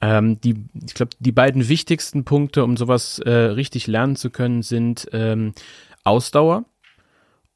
[0.00, 4.62] Ähm, die, ich glaube, die beiden wichtigsten Punkte, um sowas äh, richtig lernen zu können,
[4.62, 5.52] sind ähm,
[6.04, 6.64] Ausdauer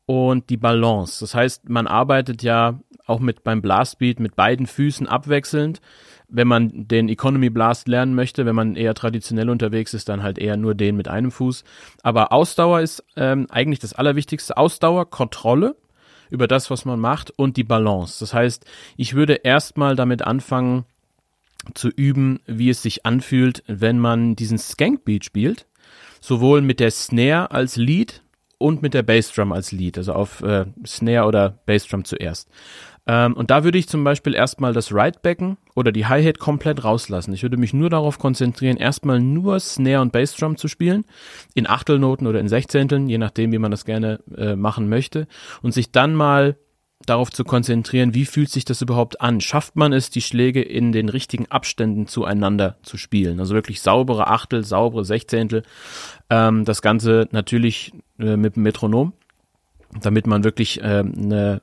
[0.06, 1.20] und die Balance.
[1.20, 5.80] Das heißt, man arbeitet ja auch mit beim Blastbeat mit beiden Füßen abwechselnd
[6.28, 10.38] wenn man den Economy Blast lernen möchte, wenn man eher traditionell unterwegs ist, dann halt
[10.38, 11.64] eher nur den mit einem Fuß.
[12.02, 14.56] Aber Ausdauer ist ähm, eigentlich das Allerwichtigste.
[14.56, 15.76] Ausdauer, Kontrolle
[16.30, 18.18] über das, was man macht und die Balance.
[18.18, 18.64] Das heißt,
[18.96, 20.84] ich würde erstmal damit anfangen
[21.74, 25.66] zu üben, wie es sich anfühlt, wenn man diesen Skankbeat spielt.
[26.20, 28.22] Sowohl mit der Snare als Lead
[28.58, 32.48] und mit der Bassdrum als Lead, also auf äh, Snare oder Bassdrum zuerst.
[33.06, 37.32] Ähm, und da würde ich zum Beispiel erstmal das Ride-Becken oder die Hi-Hat komplett rauslassen.
[37.32, 41.04] Ich würde mich nur darauf konzentrieren, erstmal nur Snare und Bassdrum zu spielen,
[41.54, 45.28] in Achtelnoten oder in Sechzehnteln, je nachdem, wie man das gerne äh, machen möchte,
[45.62, 46.56] und sich dann mal
[47.04, 49.40] darauf zu konzentrieren, wie fühlt sich das überhaupt an?
[49.40, 53.38] Schafft man es, die Schläge in den richtigen Abständen zueinander zu spielen?
[53.38, 55.62] Also wirklich saubere Achtel, saubere Sechzehntel.
[56.30, 59.12] Ähm, das Ganze natürlich äh, mit dem Metronom,
[60.00, 61.60] damit man wirklich äh, eine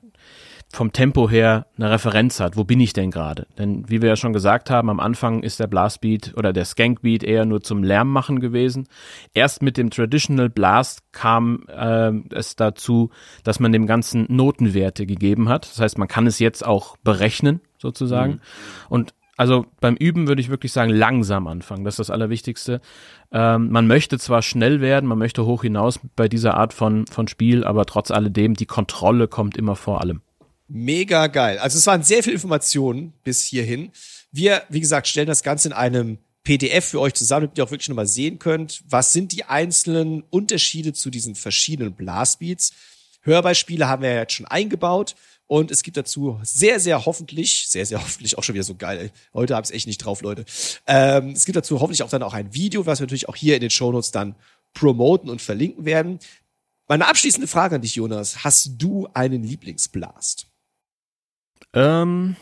[0.74, 2.56] vom Tempo her eine Referenz hat.
[2.56, 3.46] Wo bin ich denn gerade?
[3.58, 7.22] Denn wie wir ja schon gesagt haben, am Anfang ist der Blastbeat oder der Skankbeat
[7.22, 8.88] eher nur zum Lärmmachen gewesen.
[9.34, 13.10] Erst mit dem Traditional Blast kam äh, es dazu,
[13.44, 15.70] dass man dem ganzen Notenwerte gegeben hat.
[15.70, 18.32] Das heißt, man kann es jetzt auch berechnen sozusagen.
[18.32, 18.40] Mhm.
[18.88, 21.84] Und also beim Üben würde ich wirklich sagen, langsam anfangen.
[21.84, 22.80] Das ist das Allerwichtigste.
[23.32, 27.26] Ähm, man möchte zwar schnell werden, man möchte hoch hinaus bei dieser Art von, von
[27.26, 30.20] Spiel, aber trotz alledem, die Kontrolle kommt immer vor allem.
[30.68, 31.58] Mega geil.
[31.58, 33.90] Also es waren sehr viele Informationen bis hierhin.
[34.32, 37.70] Wir, wie gesagt, stellen das Ganze in einem PDF für euch zusammen, damit ihr auch
[37.70, 42.72] wirklich nochmal sehen könnt, was sind die einzelnen Unterschiede zu diesen verschiedenen Blastbeats.
[43.22, 47.86] Hörbeispiele haben wir ja jetzt schon eingebaut und es gibt dazu sehr, sehr hoffentlich, sehr,
[47.86, 49.10] sehr hoffentlich auch schon wieder so geil.
[49.32, 50.44] Heute habe ich es echt nicht drauf, Leute.
[50.86, 53.54] Ähm, es gibt dazu hoffentlich auch dann auch ein Video, was wir natürlich auch hier
[53.54, 54.34] in den Shownotes dann
[54.74, 56.18] promoten und verlinken werden.
[56.88, 58.44] Meine abschließende Frage an dich, Jonas.
[58.44, 60.48] Hast du einen Lieblingsblast?
[61.74, 62.36] Ähm,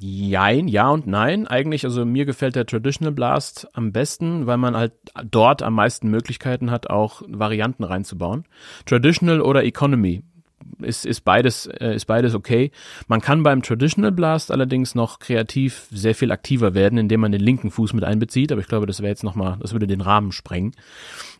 [0.00, 1.46] Jein, ja und nein.
[1.46, 4.92] Eigentlich, also mir gefällt der Traditional Blast am besten, weil man halt
[5.24, 8.44] dort am meisten Möglichkeiten hat, auch Varianten reinzubauen.
[8.84, 10.22] Traditional oder Economy
[10.80, 12.70] ist, ist beides, äh, ist beides okay.
[13.06, 17.40] Man kann beim Traditional Blast allerdings noch kreativ sehr viel aktiver werden, indem man den
[17.40, 18.52] linken Fuß mit einbezieht.
[18.52, 20.72] Aber ich glaube, das wäre jetzt nochmal, das würde den Rahmen sprengen.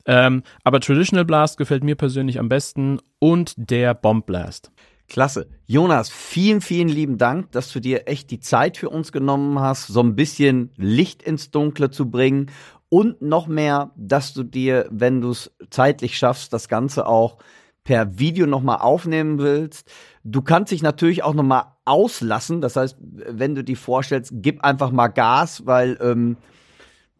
[0.06, 4.72] Ähm, aber Traditional Blast gefällt mir persönlich am besten und der Bomb Blast.
[5.08, 5.48] Klasse.
[5.66, 9.86] Jonas, vielen, vielen lieben Dank, dass du dir echt die Zeit für uns genommen hast,
[9.86, 12.50] so ein bisschen Licht ins Dunkle zu bringen
[12.90, 17.38] und noch mehr, dass du dir, wenn du es zeitlich schaffst, das Ganze auch
[17.84, 19.90] per Video nochmal aufnehmen willst.
[20.24, 22.60] Du kannst dich natürlich auch nochmal auslassen.
[22.60, 26.36] Das heißt, wenn du dir vorstellst, gib einfach mal Gas, weil ähm,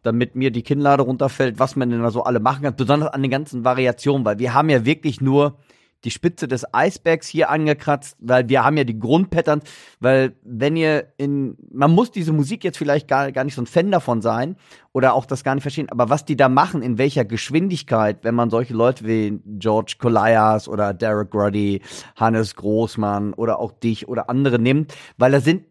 [0.03, 3.23] damit mir die Kinnlade runterfällt, was man denn da so alle machen kann, besonders an
[3.23, 5.57] den ganzen Variationen, weil wir haben ja wirklich nur
[6.03, 9.63] die Spitze des Eisbergs hier angekratzt, weil wir haben ja die Grundpatterns,
[9.99, 13.67] weil wenn ihr in, man muss diese Musik jetzt vielleicht gar, gar nicht so ein
[13.67, 14.55] Fan davon sein
[14.93, 18.35] oder auch das gar nicht verstehen, aber was die da machen, in welcher Geschwindigkeit, wenn
[18.35, 21.81] man solche Leute wie George Kolias oder Derek Ruddy,
[22.15, 25.63] Hannes Großmann oder auch dich oder andere nimmt, weil da sind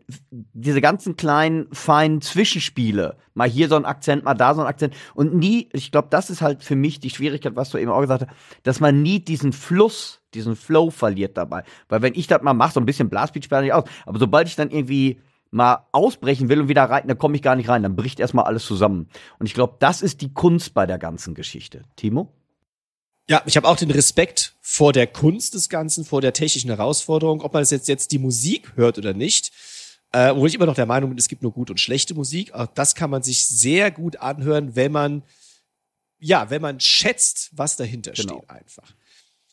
[0.52, 4.94] diese ganzen kleinen, feinen Zwischenspiele, mal hier so ein Akzent, mal da so ein Akzent.
[5.14, 8.00] Und nie, ich glaube, das ist halt für mich die Schwierigkeit, was du eben auch
[8.00, 11.64] gesagt hast, dass man nie diesen Fluss diesen Flow verliert dabei.
[11.88, 13.84] Weil wenn ich das mal mache, so ein bisschen Blastbeat sperre ich aus.
[14.06, 15.20] Aber sobald ich dann irgendwie
[15.50, 18.44] mal ausbrechen will und wieder rein, dann komme ich gar nicht rein, dann bricht erstmal
[18.44, 19.08] alles zusammen.
[19.38, 21.82] Und ich glaube, das ist die Kunst bei der ganzen Geschichte.
[21.96, 22.32] Timo?
[23.30, 27.42] Ja, ich habe auch den Respekt vor der Kunst des Ganzen, vor der technischen Herausforderung,
[27.42, 29.52] ob man es jetzt, jetzt die Musik hört oder nicht.
[30.12, 32.54] Äh, obwohl ich immer noch der Meinung bin, es gibt nur gute und schlechte Musik.
[32.54, 35.22] Auch das kann man sich sehr gut anhören, wenn man,
[36.18, 38.38] ja, wenn man schätzt, was dahinter Genau.
[38.38, 38.94] steht einfach.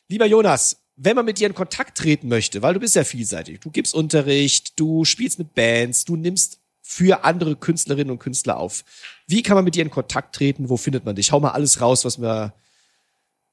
[0.07, 3.59] Lieber Jonas, wenn man mit dir in Kontakt treten möchte, weil du bist ja vielseitig,
[3.59, 8.83] du gibst Unterricht, du spielst mit Bands, du nimmst für andere Künstlerinnen und Künstler auf.
[9.27, 10.69] Wie kann man mit dir in Kontakt treten?
[10.69, 11.31] Wo findet man dich?
[11.31, 12.53] Hau mal alles raus, was man,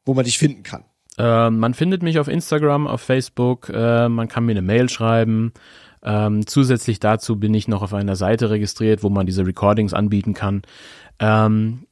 [0.04, 0.84] wo man dich finden kann.
[1.18, 5.52] Ähm, man findet mich auf Instagram, auf Facebook, äh, man kann mir eine Mail schreiben.
[6.02, 10.34] Ähm, zusätzlich dazu bin ich noch auf einer Seite registriert, wo man diese Recordings anbieten
[10.34, 10.62] kann.
[11.18, 11.86] Ähm,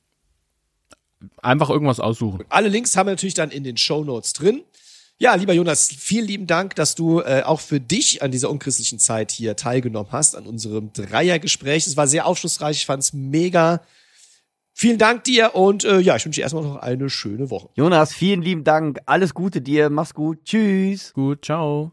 [1.43, 2.45] einfach irgendwas aussuchen.
[2.49, 4.63] Alle Links haben wir natürlich dann in den Show Notes drin.
[5.19, 8.99] Ja, lieber Jonas, vielen lieben Dank, dass du äh, auch für dich an dieser unchristlichen
[8.99, 11.87] Zeit hier teilgenommen hast, an unserem Dreiergespräch.
[11.87, 13.83] Es war sehr aufschlussreich, ich fand es mega.
[14.73, 17.69] Vielen Dank dir und äh, ja, ich wünsche dir erstmal noch eine schöne Woche.
[17.75, 18.99] Jonas, vielen lieben Dank.
[19.05, 19.91] Alles Gute dir.
[19.91, 20.43] Mach's gut.
[20.47, 21.13] Tschüss.
[21.13, 21.93] Gut, ciao.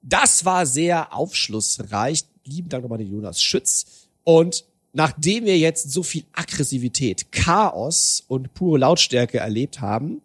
[0.00, 2.24] Das war sehr aufschlussreich.
[2.44, 4.01] Lieben Dank nochmal den Jonas Schütz.
[4.24, 10.22] Und nachdem wir jetzt so viel Aggressivität, Chaos und pure Lautstärke erlebt haben,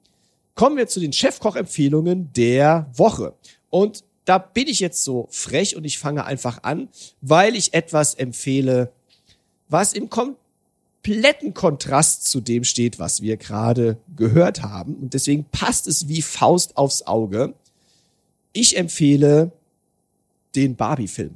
[0.56, 3.34] kommen wir zu den Chefkoch-Empfehlungen der Woche.
[3.70, 6.90] Und da bin ich jetzt so frech und ich fange einfach an,
[7.22, 8.92] weil ich etwas empfehle,
[9.70, 14.96] was im kompletten Kontrast zu dem steht, was wir gerade gehört haben.
[14.96, 17.54] Und deswegen passt es wie Faust aufs Auge.
[18.52, 19.52] Ich empfehle
[20.56, 21.36] den Barbie-Film.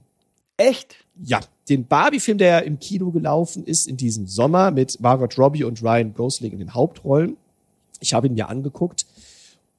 [0.57, 1.05] Echt?
[1.23, 5.81] Ja, den Barbie-Film, der im Kino gelaufen ist in diesem Sommer mit Margot Robbie und
[5.81, 7.37] Ryan Gosling in den Hauptrollen.
[7.99, 9.05] Ich habe ihn mir angeguckt.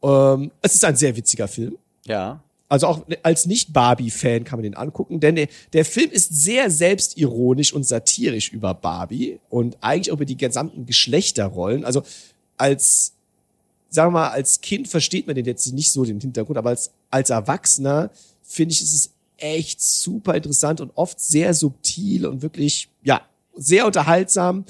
[0.02, 1.76] Ähm, es ist ein sehr witziger Film.
[2.06, 2.42] Ja.
[2.68, 7.74] Also auch als Nicht-Barbie-Fan kann man den angucken, denn der, der Film ist sehr selbstironisch
[7.74, 11.84] und satirisch über Barbie und eigentlich auch über die gesamten Geschlechterrollen.
[11.84, 12.02] Also
[12.56, 13.12] als,
[13.90, 16.92] sagen wir mal, als Kind versteht man den jetzt nicht so den Hintergrund, aber als,
[17.10, 18.10] als Erwachsener
[18.42, 19.10] finde ich, ist es
[19.42, 23.22] echt super interessant und oft sehr subtil und wirklich, ja,
[23.54, 24.64] sehr unterhaltsam,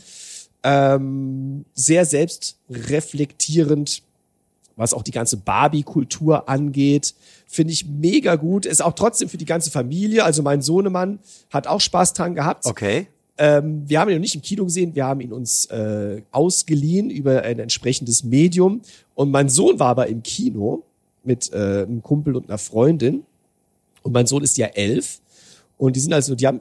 [0.62, 4.02] ähm, sehr selbstreflektierend
[4.76, 7.14] was auch die ganze Barbie-Kultur angeht.
[7.46, 8.66] Finde ich mega gut.
[8.66, 10.24] Ist auch trotzdem für die ganze Familie.
[10.24, 11.18] Also mein Sohnemann
[11.50, 12.66] hat auch Spaß dran gehabt.
[12.66, 13.06] Okay.
[13.38, 17.10] Ähm, wir haben ihn noch nicht im Kino gesehen, wir haben ihn uns äh, ausgeliehen
[17.10, 18.82] über ein entsprechendes Medium.
[19.14, 20.82] Und mein Sohn war aber im Kino
[21.24, 23.24] mit äh, einem Kumpel und einer Freundin.
[24.02, 25.20] Und mein Sohn ist ja elf.
[25.78, 26.60] Und die sind also, die haben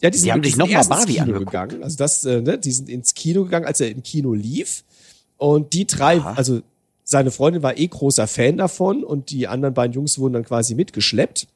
[0.00, 1.50] ja, die, sind haben wirklich sich noch mal erst ins Barbie Kino angeguckt.
[1.50, 1.82] gegangen.
[1.82, 4.84] Also das, äh, ne, die sind ins Kino gegangen, als er im Kino lief.
[5.36, 6.34] Und die drei, Aha.
[6.34, 6.62] also
[7.04, 10.74] seine Freundin war eh großer Fan davon und die anderen beiden Jungs wurden dann quasi
[10.74, 11.48] mitgeschleppt.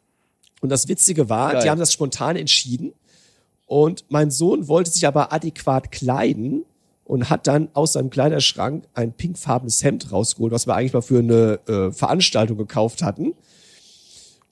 [0.60, 1.62] Und das Witzige war, Geil.
[1.62, 2.92] die haben das spontan entschieden.
[3.66, 6.64] Und mein Sohn wollte sich aber adäquat kleiden
[7.04, 11.18] und hat dann aus seinem Kleiderschrank ein pinkfarbenes Hemd rausgeholt, was wir eigentlich mal für
[11.18, 13.34] eine äh, Veranstaltung gekauft hatten.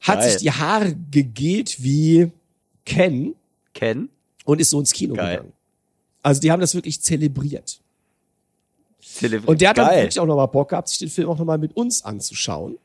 [0.00, 0.30] Hat Geil.
[0.30, 2.30] sich die Haare gegelt wie
[2.84, 3.34] Ken
[3.74, 4.08] Ken?
[4.44, 5.36] und ist so ins Kino Geil.
[5.36, 5.52] gegangen.
[6.22, 7.80] Also die haben das wirklich zelebriert.
[9.02, 10.02] Zelebri- Und der hat dann Geil.
[10.02, 12.76] wirklich auch nochmal Bock gehabt, sich den Film auch nochmal mit uns anzuschauen.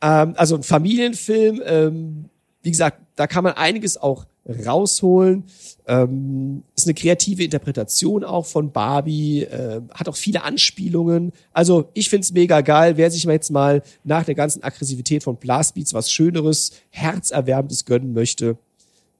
[0.00, 2.24] Ähm, also ein Familienfilm, ähm,
[2.62, 4.26] wie gesagt, da kann man einiges auch
[4.66, 5.44] rausholen.
[5.86, 11.32] Ähm, ist eine kreative Interpretation auch von Barbie, äh, hat auch viele Anspielungen.
[11.52, 12.96] Also ich find's mega geil.
[12.96, 18.12] Wer sich mal jetzt mal nach der ganzen Aggressivität von Blastbeats was Schöneres, Herzerwärmendes gönnen
[18.12, 18.56] möchte,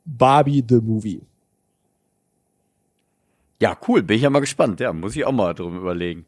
[0.05, 1.21] Barbie the Movie.
[3.61, 4.03] Ja, cool.
[4.03, 4.81] Bin ich ja mal gespannt.
[4.81, 6.27] Ja, muss ich auch mal drum überlegen.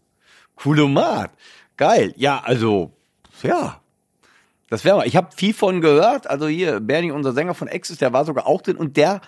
[0.54, 1.32] Coolomat.
[1.76, 2.14] Geil.
[2.16, 2.92] Ja, also,
[3.42, 3.80] ja.
[4.70, 5.06] Das wäre mal.
[5.06, 6.28] Ich habe viel von gehört.
[6.28, 9.20] Also hier, Bernie, unser Sänger von Exis, der war sogar auch drin und der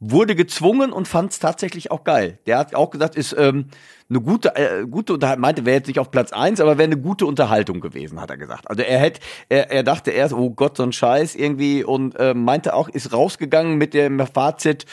[0.00, 2.38] wurde gezwungen und fand es tatsächlich auch geil.
[2.46, 3.66] Der hat auch gesagt, ist ähm,
[4.10, 6.98] eine gute, äh, gute Unterhaltung, meinte, wäre jetzt nicht auf Platz eins, aber wäre eine
[6.98, 8.68] gute Unterhaltung gewesen, hat er gesagt.
[8.68, 12.34] Also er hätte, er, er dachte erst, oh Gott, so ein Scheiß irgendwie und äh,
[12.34, 14.84] meinte auch, ist rausgegangen mit dem Fazit,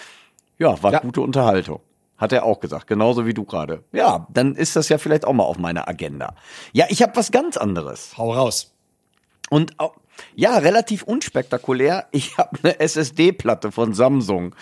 [0.60, 1.00] ja, war Ja.
[1.00, 1.82] gute Unterhaltung.
[2.18, 3.84] Hat er auch gesagt, genauso wie du gerade.
[3.92, 6.36] Ja, dann ist das ja vielleicht auch mal auf meiner Agenda.
[6.72, 8.16] Ja, ich habe was ganz anderes.
[8.18, 8.72] Hau raus.
[9.52, 9.96] Und auch,
[10.34, 12.08] ja, relativ unspektakulär.
[12.12, 14.56] Ich habe eine SSD-Platte von Samsung.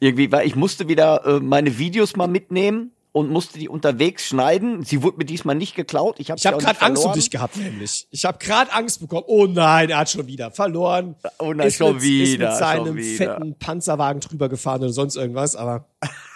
[0.00, 4.82] Irgendwie, weil ich musste wieder äh, meine Videos mal mitnehmen und musste die unterwegs schneiden.
[4.82, 6.18] Sie wurde mir diesmal nicht geklaut.
[6.18, 8.06] Ich habe Ich habe gerade Angst um dich gehabt, nämlich.
[8.10, 9.24] Ich habe gerade Angst bekommen.
[9.26, 11.14] Oh nein, er hat schon wieder verloren.
[11.38, 15.16] Oh nein, ist schon mit, wieder, Ist mit seinem fetten Panzerwagen drüber gefahren oder sonst
[15.16, 15.86] irgendwas, aber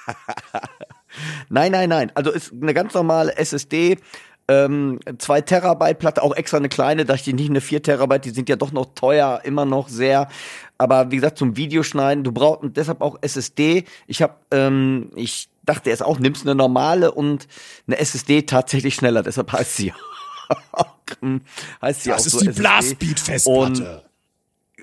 [1.48, 2.12] Nein, nein, nein.
[2.14, 3.98] Also ist eine ganz normale SSD.
[4.48, 8.24] Ähm, 2 Terabyte Platte, auch extra eine kleine, da ich die nicht eine 4 Terabyte,
[8.24, 10.28] die sind ja doch noch teuer, immer noch sehr.
[10.78, 13.84] Aber wie gesagt, zum Videoschneiden, du brauchst deshalb auch SSD.
[14.06, 17.46] Ich habe, ähm, ich dachte erst auch, nimmst eine normale und
[17.86, 19.92] eine SSD tatsächlich schneller, deshalb heißt sie
[21.82, 22.62] heißt sie Das auch ist so die SSD.
[22.62, 24.07] Blastbeat-Festplatte.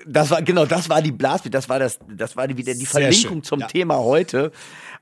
[0.08, 2.80] Das war genau, das war die Blastbeat, das war das, das war die, wieder die
[2.84, 3.66] Sehr Verlinkung schön, zum ja.
[3.66, 4.52] Thema heute.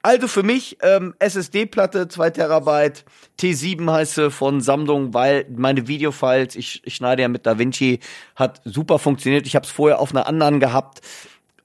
[0.02, 3.04] Also für mich ähm, SSD-Platte 2 Terabyte
[3.38, 8.00] T7 heißt sie von Samsung, weil meine Videofiles, ich, ich schneide ja mit DaVinci,
[8.34, 9.46] hat super funktioniert.
[9.46, 11.00] Ich habe es vorher auf einer anderen gehabt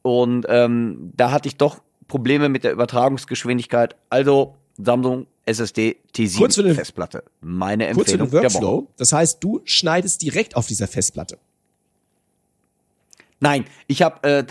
[0.01, 3.95] und ähm, da hatte ich doch Probleme mit der Übertragungsgeschwindigkeit.
[4.09, 7.23] Also Samsung SSD T7 Kurz für den- Festplatte.
[7.41, 8.29] Meine Kurz für Empfehlung.
[8.31, 8.51] den.
[8.53, 8.87] Workflow.
[8.97, 11.37] Das heißt, du schneidest direkt auf dieser Festplatte.
[13.39, 14.43] Nein, ich habe äh,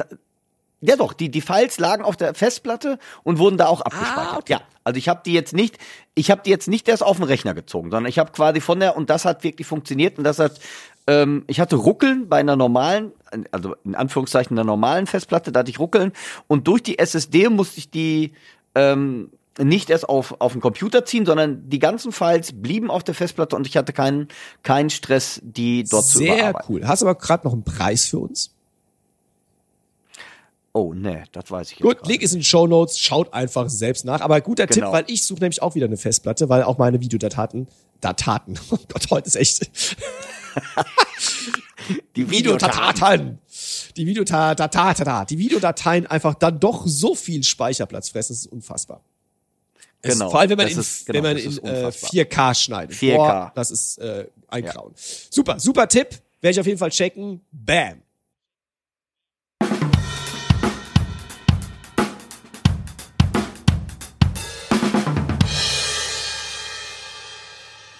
[0.80, 4.48] ja doch, die die Files lagen auf der Festplatte und wurden da auch abgespeichert.
[4.48, 5.78] Ja, also ich habe die jetzt nicht,
[6.14, 8.80] ich habe die jetzt nicht erst auf den Rechner gezogen, sondern ich habe quasi von
[8.80, 10.60] der und das hat wirklich funktioniert und das hat
[11.06, 13.12] ähm, ich hatte Ruckeln bei einer normalen,
[13.50, 16.12] also in Anführungszeichen einer normalen Festplatte, da hatte ich Ruckeln
[16.46, 18.32] und durch die SSD musste ich die
[18.74, 23.14] ähm, nicht erst auf, auf den Computer ziehen, sondern die ganzen Files blieben auf der
[23.14, 24.28] Festplatte und ich hatte keinen,
[24.62, 26.74] keinen Stress, die dort zu Sehr überarbeiten.
[26.74, 26.86] cool.
[26.86, 28.54] Hast aber gerade noch einen Preis für uns?
[30.72, 33.68] Oh, nee, das weiß ich jetzt Gut, Link ist in den Show Notes, schaut einfach
[33.68, 34.20] selbst nach.
[34.20, 34.86] Aber guter Genau.
[34.86, 37.66] Tipp, weil ich suche nämlich auch wieder eine Festplatte, weil auch meine Videodaten,
[38.00, 39.70] Dataten, oh Gott, heute ist echt,
[42.16, 43.38] Die Videodateien,
[43.96, 49.00] die Videodateien, die Videodateien einfach dann doch so viel Speicherplatz fressen, das ist unfassbar.
[50.02, 52.10] Es, Genau, vor allem, wenn man in, ist- genau, wenn man in ist äh, unfassbar.
[52.10, 52.96] 4K schneidet.
[52.96, 53.16] 4K.
[53.16, 54.72] Boah, das ist äh, ein Ja.
[54.72, 54.92] Grauen.
[55.30, 56.10] Super, super Tipp.
[56.40, 57.40] Werde ich auf jeden Fall checken.
[57.50, 58.02] Bam.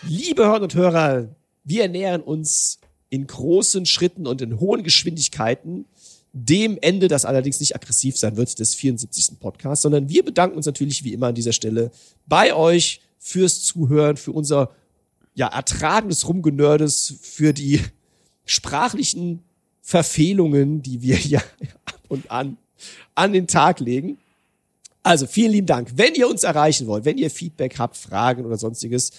[0.08, 2.78] Liebe Hörer und Hörer, wir nähern uns
[3.10, 5.84] in großen Schritten und in hohen Geschwindigkeiten
[6.32, 9.38] dem Ende, das allerdings nicht aggressiv sein wird, des 74.
[9.38, 11.90] Podcasts, sondern wir bedanken uns natürlich wie immer an dieser Stelle
[12.26, 14.70] bei euch fürs Zuhören, für unser
[15.34, 17.80] ja, ertragendes Rumgenördes, für die
[18.46, 19.42] sprachlichen
[19.82, 21.42] Verfehlungen, die wir hier
[21.84, 22.56] ab und an
[23.14, 24.16] an den Tag legen.
[25.02, 25.92] Also vielen lieben Dank.
[25.96, 29.10] Wenn ihr uns erreichen wollt, wenn ihr Feedback habt, Fragen oder sonstiges,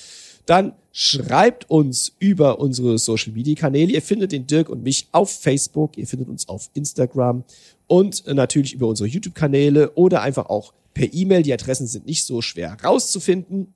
[0.50, 3.92] dann schreibt uns über unsere Social Media Kanäle.
[3.92, 7.44] Ihr findet den Dirk und mich auf Facebook, ihr findet uns auf Instagram
[7.86, 11.44] und natürlich über unsere YouTube Kanäle oder einfach auch per E-Mail.
[11.44, 13.76] Die Adressen sind nicht so schwer rauszufinden.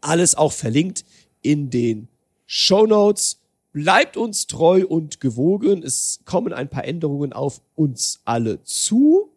[0.00, 1.04] Alles auch verlinkt
[1.42, 2.08] in den
[2.46, 3.40] Show Notes.
[3.74, 5.82] Bleibt uns treu und gewogen.
[5.82, 9.28] Es kommen ein paar Änderungen auf uns alle zu.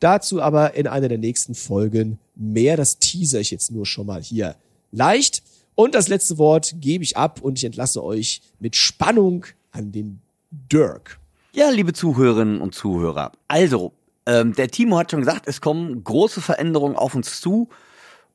[0.00, 2.78] Dazu aber in einer der nächsten Folgen mehr.
[2.78, 4.56] Das teaser ich jetzt nur schon mal hier
[4.92, 5.42] leicht.
[5.76, 10.20] Und das letzte Wort gebe ich ab und ich entlasse euch mit Spannung an den
[10.50, 11.20] Dirk.
[11.52, 13.32] Ja, liebe Zuhörerinnen und Zuhörer.
[13.46, 13.92] Also,
[14.24, 17.68] ähm, der Timo hat schon gesagt, es kommen große Veränderungen auf uns zu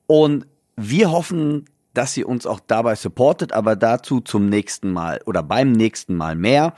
[0.05, 0.45] und
[0.77, 1.65] wir hoffen,
[1.95, 6.35] dass ihr uns auch dabei supportet, aber dazu zum nächsten Mal oder beim nächsten Mal
[6.35, 6.75] mehr.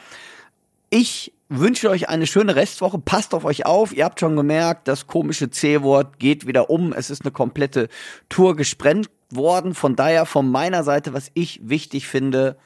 [0.89, 2.99] Ich wünsche euch eine schöne Restwoche.
[2.99, 3.93] Passt auf euch auf.
[3.93, 6.93] Ihr habt schon gemerkt, das komische C-Wort geht wieder um.
[6.93, 7.89] Es ist eine komplette
[8.29, 9.73] Tour gesprengt worden.
[9.73, 12.57] Von daher von meiner Seite, was ich wichtig finde,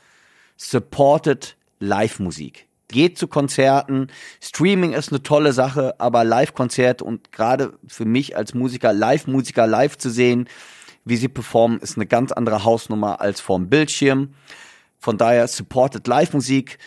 [0.57, 2.67] supported Live-Musik.
[2.89, 4.07] Geht zu Konzerten.
[4.41, 9.97] Streaming ist eine tolle Sache, aber Live-Konzerte und gerade für mich als Musiker, Live-Musiker live
[9.97, 10.47] zu sehen,
[11.03, 14.33] wie sie performen, ist eine ganz andere Hausnummer als vorm Bildschirm.
[14.99, 16.79] Von daher supported Live-Musik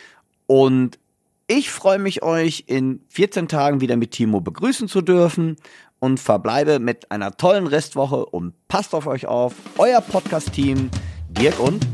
[0.47, 0.98] und
[1.47, 5.57] ich freue mich, euch in 14 Tagen wieder mit Timo begrüßen zu dürfen
[6.01, 9.55] und verbleibe mit einer tollen Restwoche und passt auf euch auf.
[9.78, 10.90] Euer Podcast-Team,
[11.28, 11.86] Dirk und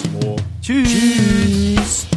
[0.00, 0.36] Timo.
[0.60, 0.88] Tschüss.
[0.88, 2.13] Tschüss.